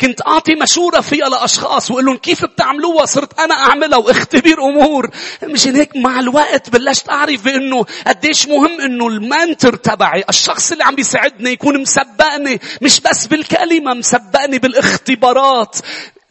[0.00, 5.10] كنت أعطي مشورة فيها لأشخاص وأقول لهم كيف بتعملوها؟ صرت أنا أعملها واختبر أمور.
[5.42, 10.94] مشان هيك مع الوقت بلشت أعرف بانه قديش مهم إنه المنتر تبعي الشخص اللي عم
[10.94, 15.76] بيساعدني يكون مسبقني مش بس بالكلمة مسبقني بالاختبارات.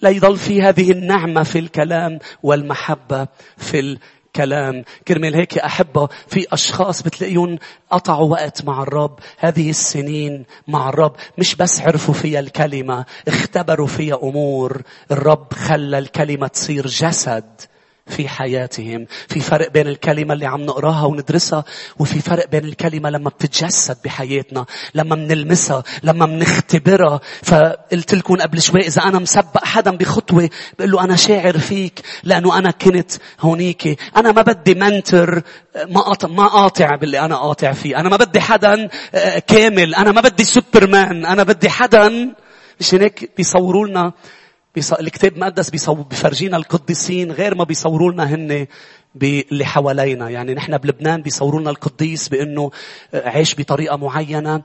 [0.01, 4.83] ليضل في هذه النعمة في الكلام والمحبة في الكلام.
[5.07, 7.59] كرمال هيك أحبة في أشخاص بتلاقيهم
[7.91, 9.19] قطعوا وقت مع الرب.
[9.37, 14.81] هذه السنين مع الرب مش بس عرفوا فيها الكلمة اختبروا فيها أمور.
[15.11, 17.61] الرب خلى الكلمة تصير جسد.
[18.07, 21.63] في حياتهم في فرق بين الكلمة اللي عم نقراها وندرسها
[21.99, 27.19] وفي فرق بين الكلمة لما بتتجسد بحياتنا لما بنلمسها لما بنختبرها.
[27.43, 30.49] فقلت لكم قبل شوي إذا أنا مسبق حدا بخطوة
[30.79, 33.99] بقول له أنا شاعر فيك لأنه أنا كنت هونيك.
[34.17, 35.41] أنا ما بدي منتر
[35.89, 37.99] ما قاطع ما قاطع باللي أنا قاطع فيه.
[37.99, 39.95] أنا ما بدي حدا آه، كامل.
[39.95, 41.25] أنا ما بدي سوبرمان.
[41.25, 42.33] أنا بدي حدا.
[42.79, 44.13] مش هيك بيصوروا لنا.
[44.77, 45.93] الكتاب المقدس بيصو...
[45.93, 48.67] بيفرجينا القديسين غير ما بيصوروا لنا هن.
[49.15, 50.29] باللي حوالينا.
[50.29, 52.71] يعني نحن بلبنان بيصوروا لنا القديس بإنه
[53.13, 54.61] عايش بطريقة معينة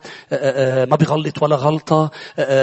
[0.87, 2.11] ما بيغلط ولا غلطة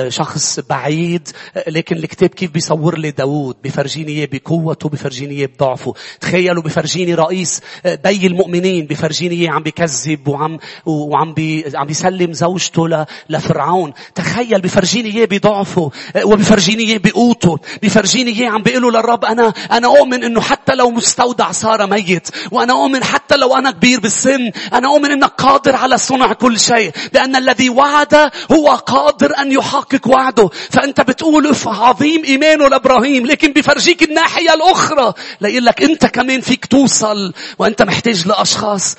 [0.08, 1.28] شخص بعيد
[1.68, 5.94] لكن الكتاب كيف بيصور لي داوود؟ بفرجيني إياه بقوته بفرجيني إياه بضعفه.
[6.22, 13.06] تخيلوا بفرجيني رئيس بي المؤمنين بفرجيني إياه عم بكذب وعم وعم بي عم بيسلم زوجته
[13.30, 13.94] لفرعون.
[14.16, 15.92] تخيل بفرجيني إياه بضعفه
[16.24, 17.60] وبفرجيني إياه بقوته.
[17.84, 22.30] بفرجيني إياه عم بيقول للرب أنا أنا اؤمن إنه حتى لو مستودع صار صار ميت.
[22.52, 24.52] وأنا أؤمن حتى لو أنا كبير بالسن.
[24.74, 26.92] أنا أؤمن أنك قادر على صنع كل شيء.
[27.14, 30.48] لأن الذي وعد هو قادر أن يحقق وعده.
[30.48, 33.26] فأنت بتقول عظيم إيمانه لإبراهيم.
[33.26, 35.14] لكن بفرجيك الناحية الأخرى.
[35.42, 37.34] ليقول لك أنت كمان فيك توصل.
[37.60, 38.96] وأنت محتاج لأشخاص.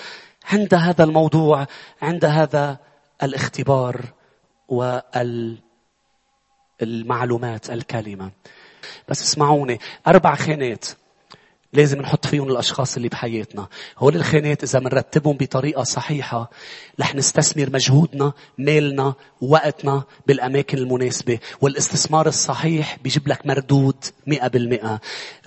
[0.53, 1.66] عند هذا الموضوع
[2.03, 2.77] عند هذا
[3.22, 4.01] الاختبار
[6.79, 8.31] والمعلومات الكلمة.
[9.09, 9.81] بس اسمعوني.
[10.07, 10.85] أربع خانات.
[11.75, 13.68] لازم نحط فيهم الأشخاص اللي بحياتنا.
[13.99, 16.51] هول الخانات إذا بنرتبهم بطريقة صحيحة
[17.01, 21.39] رح نستثمر مجهودنا، مالنا، وقتنا بالأماكن المناسبة.
[21.61, 25.01] والاستثمار الصحيح بيجيب لك مردود مئة بالمئة.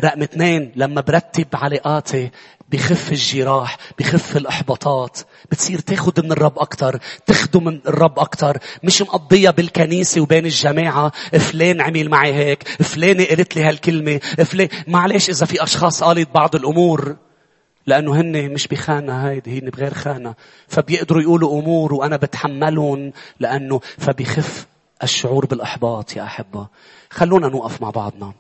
[0.03, 2.32] رقم اثنين لما برتب علاقاتي
[2.70, 5.20] بخف الجراح بخف الإحباطات.
[5.51, 8.57] بتصير تاخد من الرب أكتر تخدم من الرب أكتر.
[8.84, 11.11] مش مقضية بالكنيسة وبين الجماعة.
[11.39, 16.55] فلان عمل معي هيك فلانة قالت لي هالكلمة فلان معلش إذا في أشخاص قالت بعض
[16.55, 17.15] الأمور.
[17.88, 20.36] لأنه هن مش بخانة هيدي هن بغير خانة.
[20.68, 23.11] فبيقدروا يقولوا أمور وأنا بتحملهم.
[23.39, 24.68] لأنه فبيخف
[25.03, 26.68] الشعور بالإحباط يا أحبة.
[27.09, 28.34] خلونا نوقف مع بعضنا.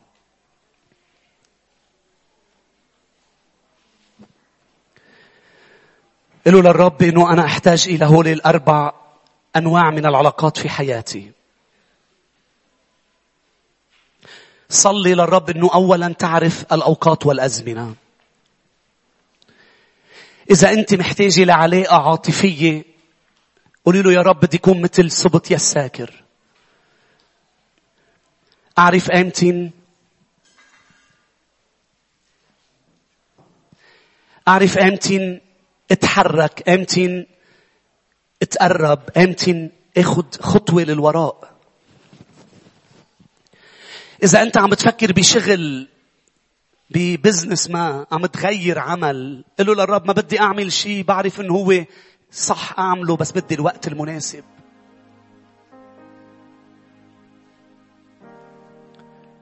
[6.47, 8.93] قلوا للرب إنه أنا أحتاج إلى هول الأربع
[9.55, 11.31] أنواع من العلاقات في حياتي.
[14.69, 17.95] صلي للرب إنه اولا تعرف الأوقات والأزمنة.
[20.51, 22.83] إذا أنت محتاجة لعلاقة عاطفية
[23.85, 26.23] قولي له يا رب بدي اكون مثل صبت الساكر.
[28.79, 29.71] أعرف إمتى
[34.47, 35.46] أعرف إمتى
[35.91, 37.25] اتحرك إمتى
[38.41, 41.57] اتقرب إمتى اخد خطوة للوراء.
[44.23, 45.87] إذا أنت عم تفكر بشغل
[46.89, 51.85] ببزنس ما عم تغير عمل قل له للرب ما بدي أعمل شيء بعرف إنه هو
[52.31, 54.43] صح أعمله بس بدي الوقت المناسب.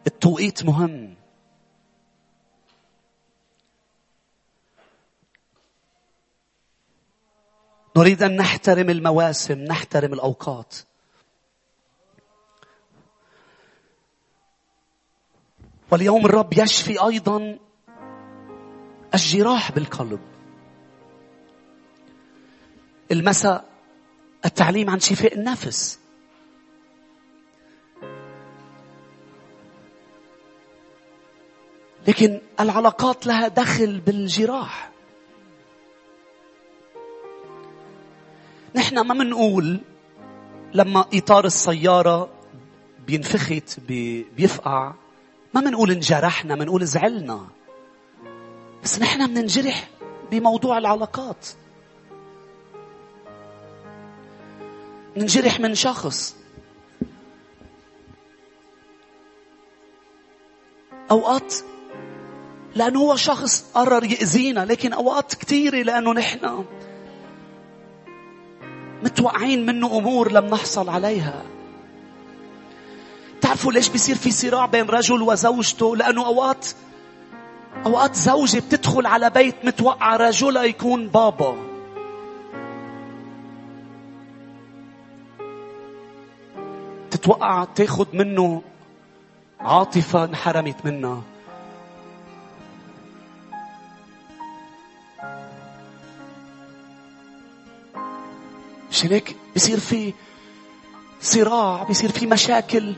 [0.07, 1.14] التوقيت مهم.
[7.97, 10.75] نريد أن نحترم المواسم نحترم الأوقات.
[15.91, 17.57] واليوم الرب يشفي أيضا
[19.13, 20.19] الجراح بالقلب.
[23.11, 23.65] المساء
[24.45, 25.99] التعليم عن شفاء النفس.
[32.07, 34.94] لكن العلاقات لها دخل بالجراح.
[38.75, 39.79] نحن ما منقول
[40.73, 42.29] لما إطار السيارة
[43.07, 43.79] بينفخت
[44.37, 44.93] بيفقع.
[45.53, 47.47] ما منقول انجرحنا منقول زعلنا.
[48.83, 49.89] بس نحن بننجرح
[50.31, 51.47] بموضوع العلاقات.
[55.17, 56.35] ننجرح من شخص.
[61.11, 61.53] أوقات
[62.75, 66.65] لأنه هو شخص قرر يأذينا لكن أوقات كثيرة لأنه نحن
[69.05, 71.43] متوقعين منه أمور لم نحصل عليها.
[73.41, 76.67] تعرفوا ليش بيصير في صراع بين رجل وزوجته؟ لأنه أوقات
[77.85, 81.55] أوقات زوجة بتدخل على بيت متوقع رجلها يكون بابا.
[87.11, 88.61] تتوقع تاخد منه
[89.59, 91.21] عاطفة انحرمت منها.
[98.95, 100.13] مشان هيك؟ بصير في
[101.21, 102.95] صراع بصير في مشاكل.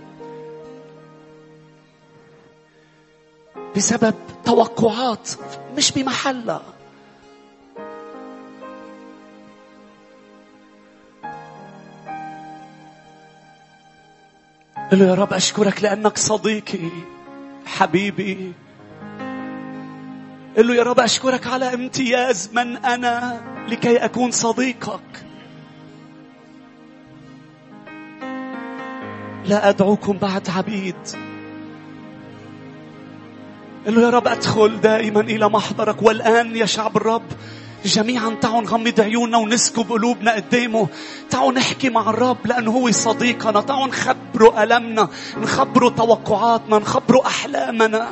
[3.76, 4.14] بسبب
[4.46, 5.30] توقعات
[5.78, 6.62] مش بمحلها.
[14.92, 16.90] قل يا رب أشكرك لأنك صديقي
[17.66, 18.54] حبيبي.
[20.58, 25.27] قل له يا رب أشكرك على امتياز من أنا لكي أكون صديقك.
[29.48, 30.96] لا أدعوكم بعد عبيد.
[33.88, 36.02] قل له يا رب أدخل دائما إلى محضرك.
[36.02, 37.24] والآن يا شعب الرب
[37.86, 40.88] جميعا تعالوا نغمض عيوننا ونسكب قلوبنا قدامه.
[41.30, 43.62] تعالوا نحكي مع الرب لأنه هو صديقنا.
[43.62, 48.08] تعالوا نخبره ألمنا نخبره توقعاتنا نخبره أحلامنا.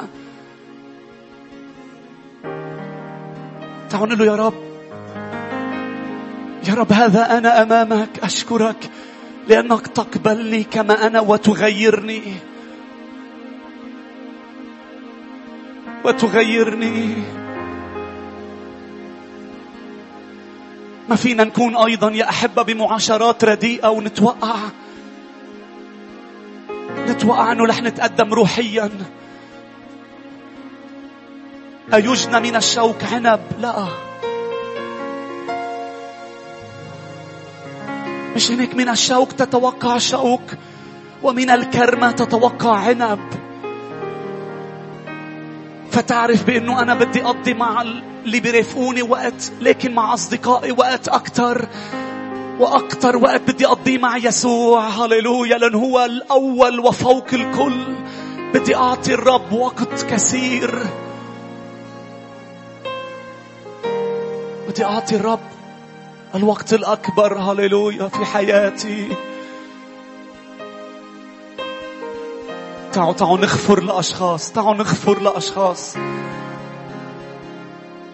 [3.89, 4.53] تعالوا نقول له يا رب
[6.67, 8.89] يا رب هذا أنا أمامك أشكرك.
[9.47, 12.21] لأنك تقبلني كما أنا وتغيرني.
[16.05, 17.23] وتغيرني.
[21.09, 24.55] ما فينا نكون أيضا يا أحبة بمعاشرات رديئة ونتوقع.
[27.07, 28.89] نتوقع أنه رح نتقدم روحيا.
[31.93, 34.04] أيجنى من الشوك عنب؟ لا.
[38.35, 40.41] مش هيك من الشوك تتوقع شوك
[41.23, 43.19] ومن الكرمة تتوقع عنب.
[45.91, 51.67] فتعرف بأنه أنا بدي أقضي مع اللي بيرافقوني وقت لكن مع أصدقائي وقت أكتر
[52.59, 54.87] وأكتر وقت بدي أقضيه مع يسوع.
[54.87, 57.83] هللويا لأنه هو الأول وفوق الكل.
[58.53, 60.83] بدي أعطي الرب وقت كثير.
[64.67, 65.54] بدي أعطي الرب
[66.35, 69.07] الوقت الأكبر هللويا في حياتي.
[72.93, 75.97] تعالوا تعالوا نغفر لأشخاص تعالوا نغفر لأشخاص.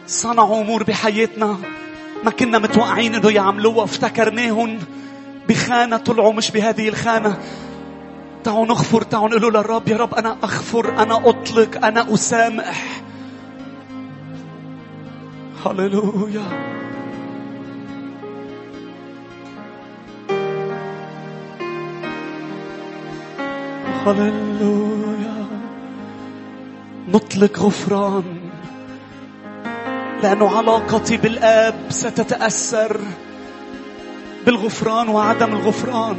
[0.07, 1.57] صنعوا أمور بحياتنا
[2.23, 3.83] ما كنا متوقعين إنه يعملوها.
[3.83, 4.79] افتكرناهم
[5.49, 7.37] بخانة طلعوا مش بهذه الخانة.
[8.43, 13.01] تعالوا نغفر تعالوا نقول للرب يا رب أنا أغفر أنا أطلق أنا أسامح.
[15.65, 16.71] هللويا.
[24.05, 25.45] هللويا
[27.07, 28.23] نطلق غفران.
[30.23, 32.97] لأنه علاقتي بالآب ستتأثر
[34.45, 36.17] بالغفران وعدم الغفران.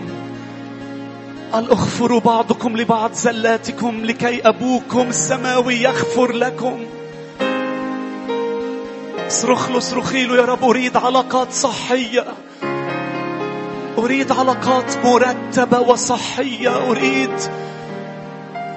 [1.53, 6.79] قال اغفروا بعضكم لبعض زلاتكم لكي أبوكم السماوي يغفر لكم؟
[9.27, 12.25] اصرخ له اصرخي له يا رب أريد علاقات صحية.
[13.99, 17.31] أريد علاقات مرتبة وصحية أريد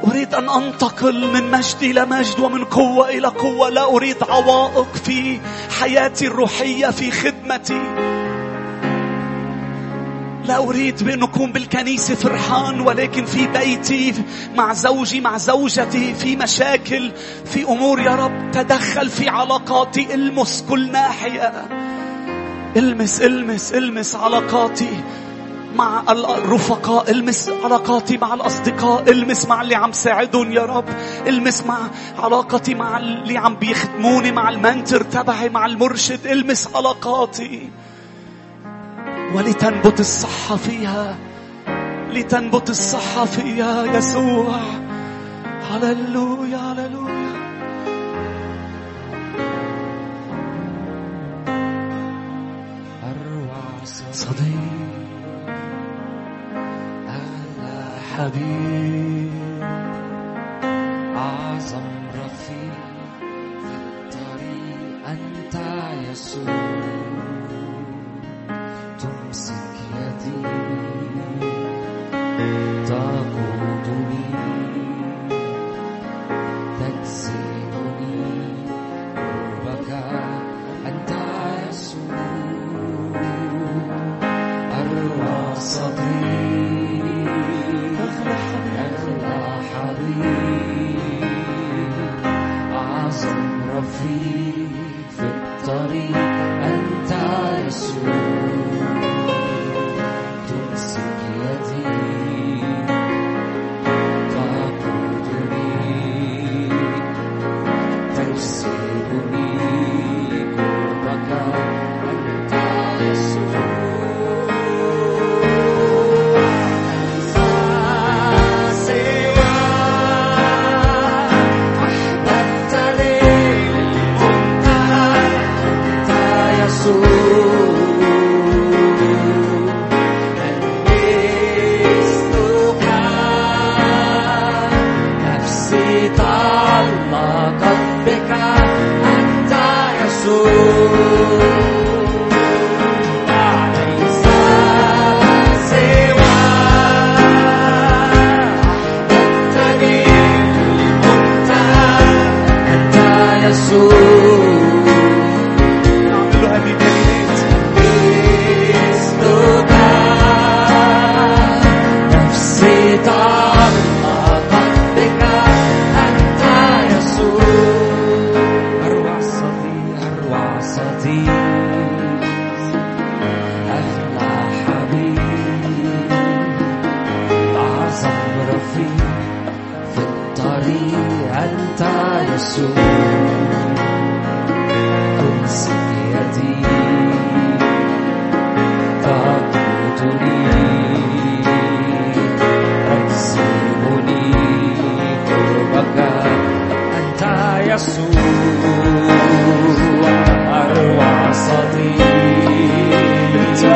[0.07, 3.69] أريد أن أنتقل من مجد إلى مجد ومن قوة إلى قوة.
[3.69, 5.39] لا أريد عوائق في
[5.79, 7.81] حياتي الروحية في خدمتي.
[10.45, 14.13] لا أريد بأن أكون بالكنيسة فرحان ولكن في بيتي
[14.55, 17.11] مع زوجي مع زوجتي في مشاكل
[17.45, 18.01] في أمور.
[18.01, 21.67] يا رب تدخل في علاقاتي المس كل ناحية.
[22.77, 25.03] المس المس المس علاقاتي
[25.75, 30.85] مع الرفقاء المس علاقاتي مع الأصدقاء المس مع اللي عم ساعدهم يا رب
[31.27, 31.77] المس مع
[32.19, 37.69] علاقتي مع اللي عم بيخدموني مع المنتر تبعي مع المرشد المس علاقاتي
[39.35, 41.15] ولتنبت الصحة فيها
[42.11, 44.59] لتنبت الصحة فيها يسوع.
[45.71, 47.44] هللويا هللويا.
[54.15, 54.95] صديق
[58.17, 59.31] حبيب
[61.15, 62.85] أعظم رفيق
[63.61, 65.55] في الطريق أنت
[66.11, 66.55] يسوع
[68.99, 70.47] تمسك يدي
[72.85, 73.54] تقودني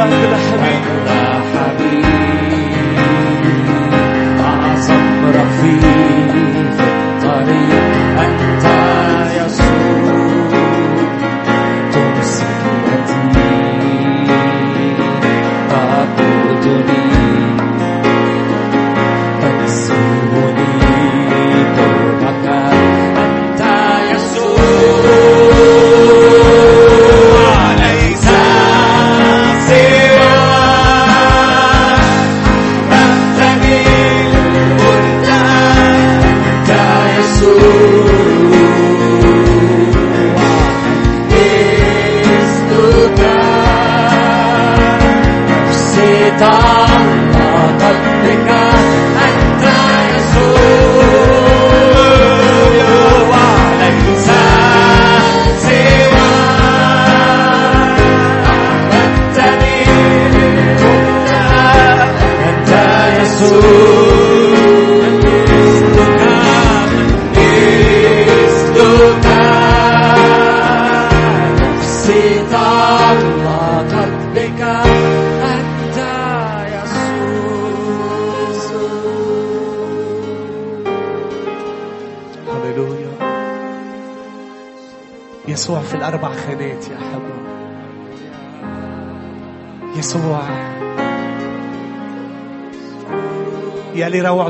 [0.04, 0.59] أنت أغلى حبيب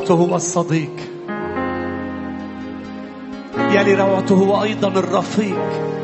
[0.10, 0.96] روعته هو الصديق.
[3.58, 5.60] يلي روعته هو أيضا الرفيق.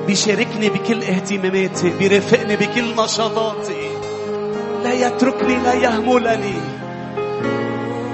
[0.08, 3.90] بيشاركني بكل اهتماماتي بيرافقني بكل نشاطاتي.
[4.84, 6.62] لا يتركني لا يهملني.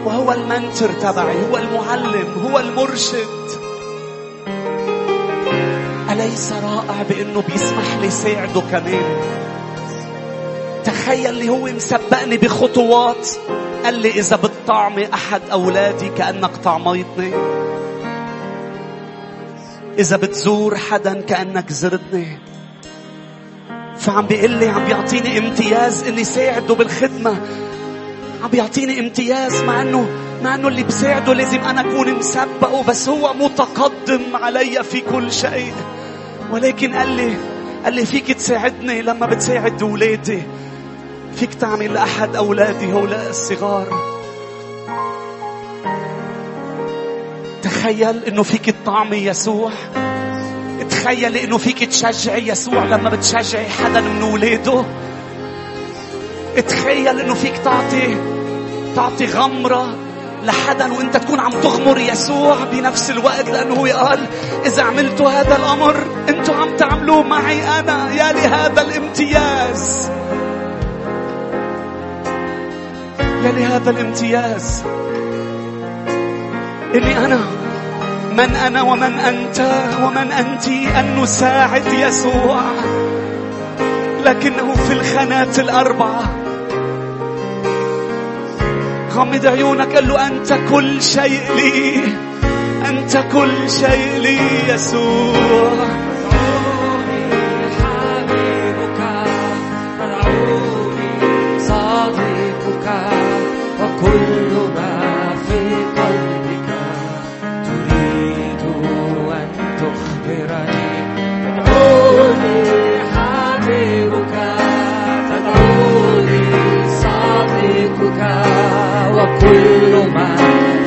[0.06, 3.48] وهو المنتر تبعي هو المعلم هو المرشد.
[6.12, 9.04] أليس رائع بأنه بيسمح لي ساعده كمان؟
[10.84, 13.28] تخيل اللي هو مسبقني بخطوات.
[13.84, 14.36] قال لي إذا
[14.72, 17.34] بتطعمي أحد أولادي كأنك طعميتني
[20.00, 22.38] إذا بتزور حدا كأنك زرتني
[23.98, 27.38] فعم بيقول لي عم بيعطيني امتياز إني ساعده بالخدمة.
[28.44, 30.10] عم بيعطيني امتياز مع انه
[30.44, 35.74] مع إنه اللي بساعده لازم أنا أكون مسبقه بس هو متقدم علي في كل شيء.
[36.52, 37.38] ولكن قال لي
[37.84, 40.44] قال لي فيك تساعدني لما بتساعد أولادي.
[41.36, 44.21] فيك تعمل لأحد أولادي هؤلاء الصغار.
[47.62, 49.72] تخيل إنه فيك تطعمي يسوع.
[50.90, 54.86] تخيل إنه فيك تشجعي يسوع لما بتشجعي حدا من أولاده.
[56.68, 58.18] تخيل إنه فيك تعطي
[58.96, 59.96] تعطي غمرة
[60.44, 64.20] لحدا وإنت تكون عم تغمر يسوع بنفس الوقت لأنه هو قال
[64.66, 65.96] إذا عملتوا هذا الأمر
[66.30, 68.14] أنتوا عم تعملوه معي أنا.
[68.14, 70.10] يا لهذا الامتياز.
[73.20, 74.84] يا لهذا الامتياز.
[76.94, 77.40] اللي أنا
[78.38, 79.60] من أنا ومن أنت
[80.04, 82.62] ومن أنت أن نساعد يسوع.
[84.26, 86.24] لكنه في الخانات الأربعة.
[89.14, 92.04] غمض عيونك قال له أنت كل شيء لي.
[92.90, 94.40] أنت كل شيء لي
[94.74, 96.02] يسوع.
[101.60, 102.88] صديقك
[103.82, 104.41] وكل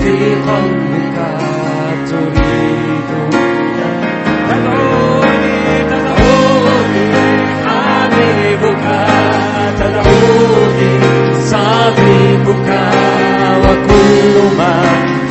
[0.05, 1.19] في قلبك
[2.11, 3.11] تريد
[4.49, 5.59] تدعوني
[5.91, 7.07] تدعوني.
[7.67, 8.87] حبيبك
[9.79, 10.93] تدعوني
[11.41, 12.71] صديقك
[13.65, 14.77] وكل ما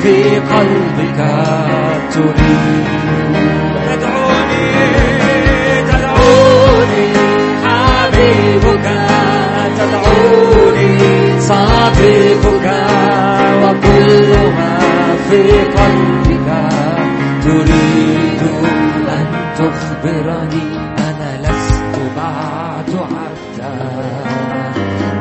[0.03, 1.19] في قلبك
[2.13, 2.87] تريد.
[3.87, 4.65] تدعوني
[5.89, 7.05] تدعوني.
[7.65, 8.87] حبيبك
[9.77, 10.91] تدعوني
[11.39, 12.92] صديقك
[14.57, 14.77] ما
[15.29, 16.49] في قلبك
[17.43, 18.41] تريد
[19.09, 19.25] أن
[19.57, 23.73] تخبرني أنا لست بعد عبدا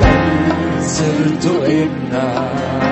[0.01, 2.92] بل صرت ابنا.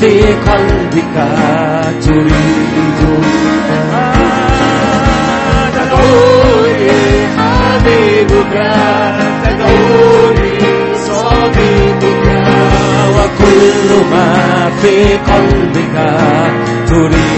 [0.00, 1.16] في قلبك
[2.02, 3.00] تريد.
[5.74, 6.90] تدعوني
[7.38, 8.54] حبيبك
[9.44, 10.58] تدعوني
[11.06, 12.26] صديقك
[13.14, 15.96] وكل ما في قلبك
[16.88, 17.37] تريد.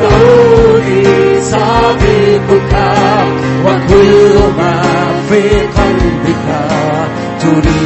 [0.00, 2.72] تدعوني صديقك
[3.66, 4.82] وكل ما
[5.28, 6.46] في قلبك
[7.40, 7.79] تريد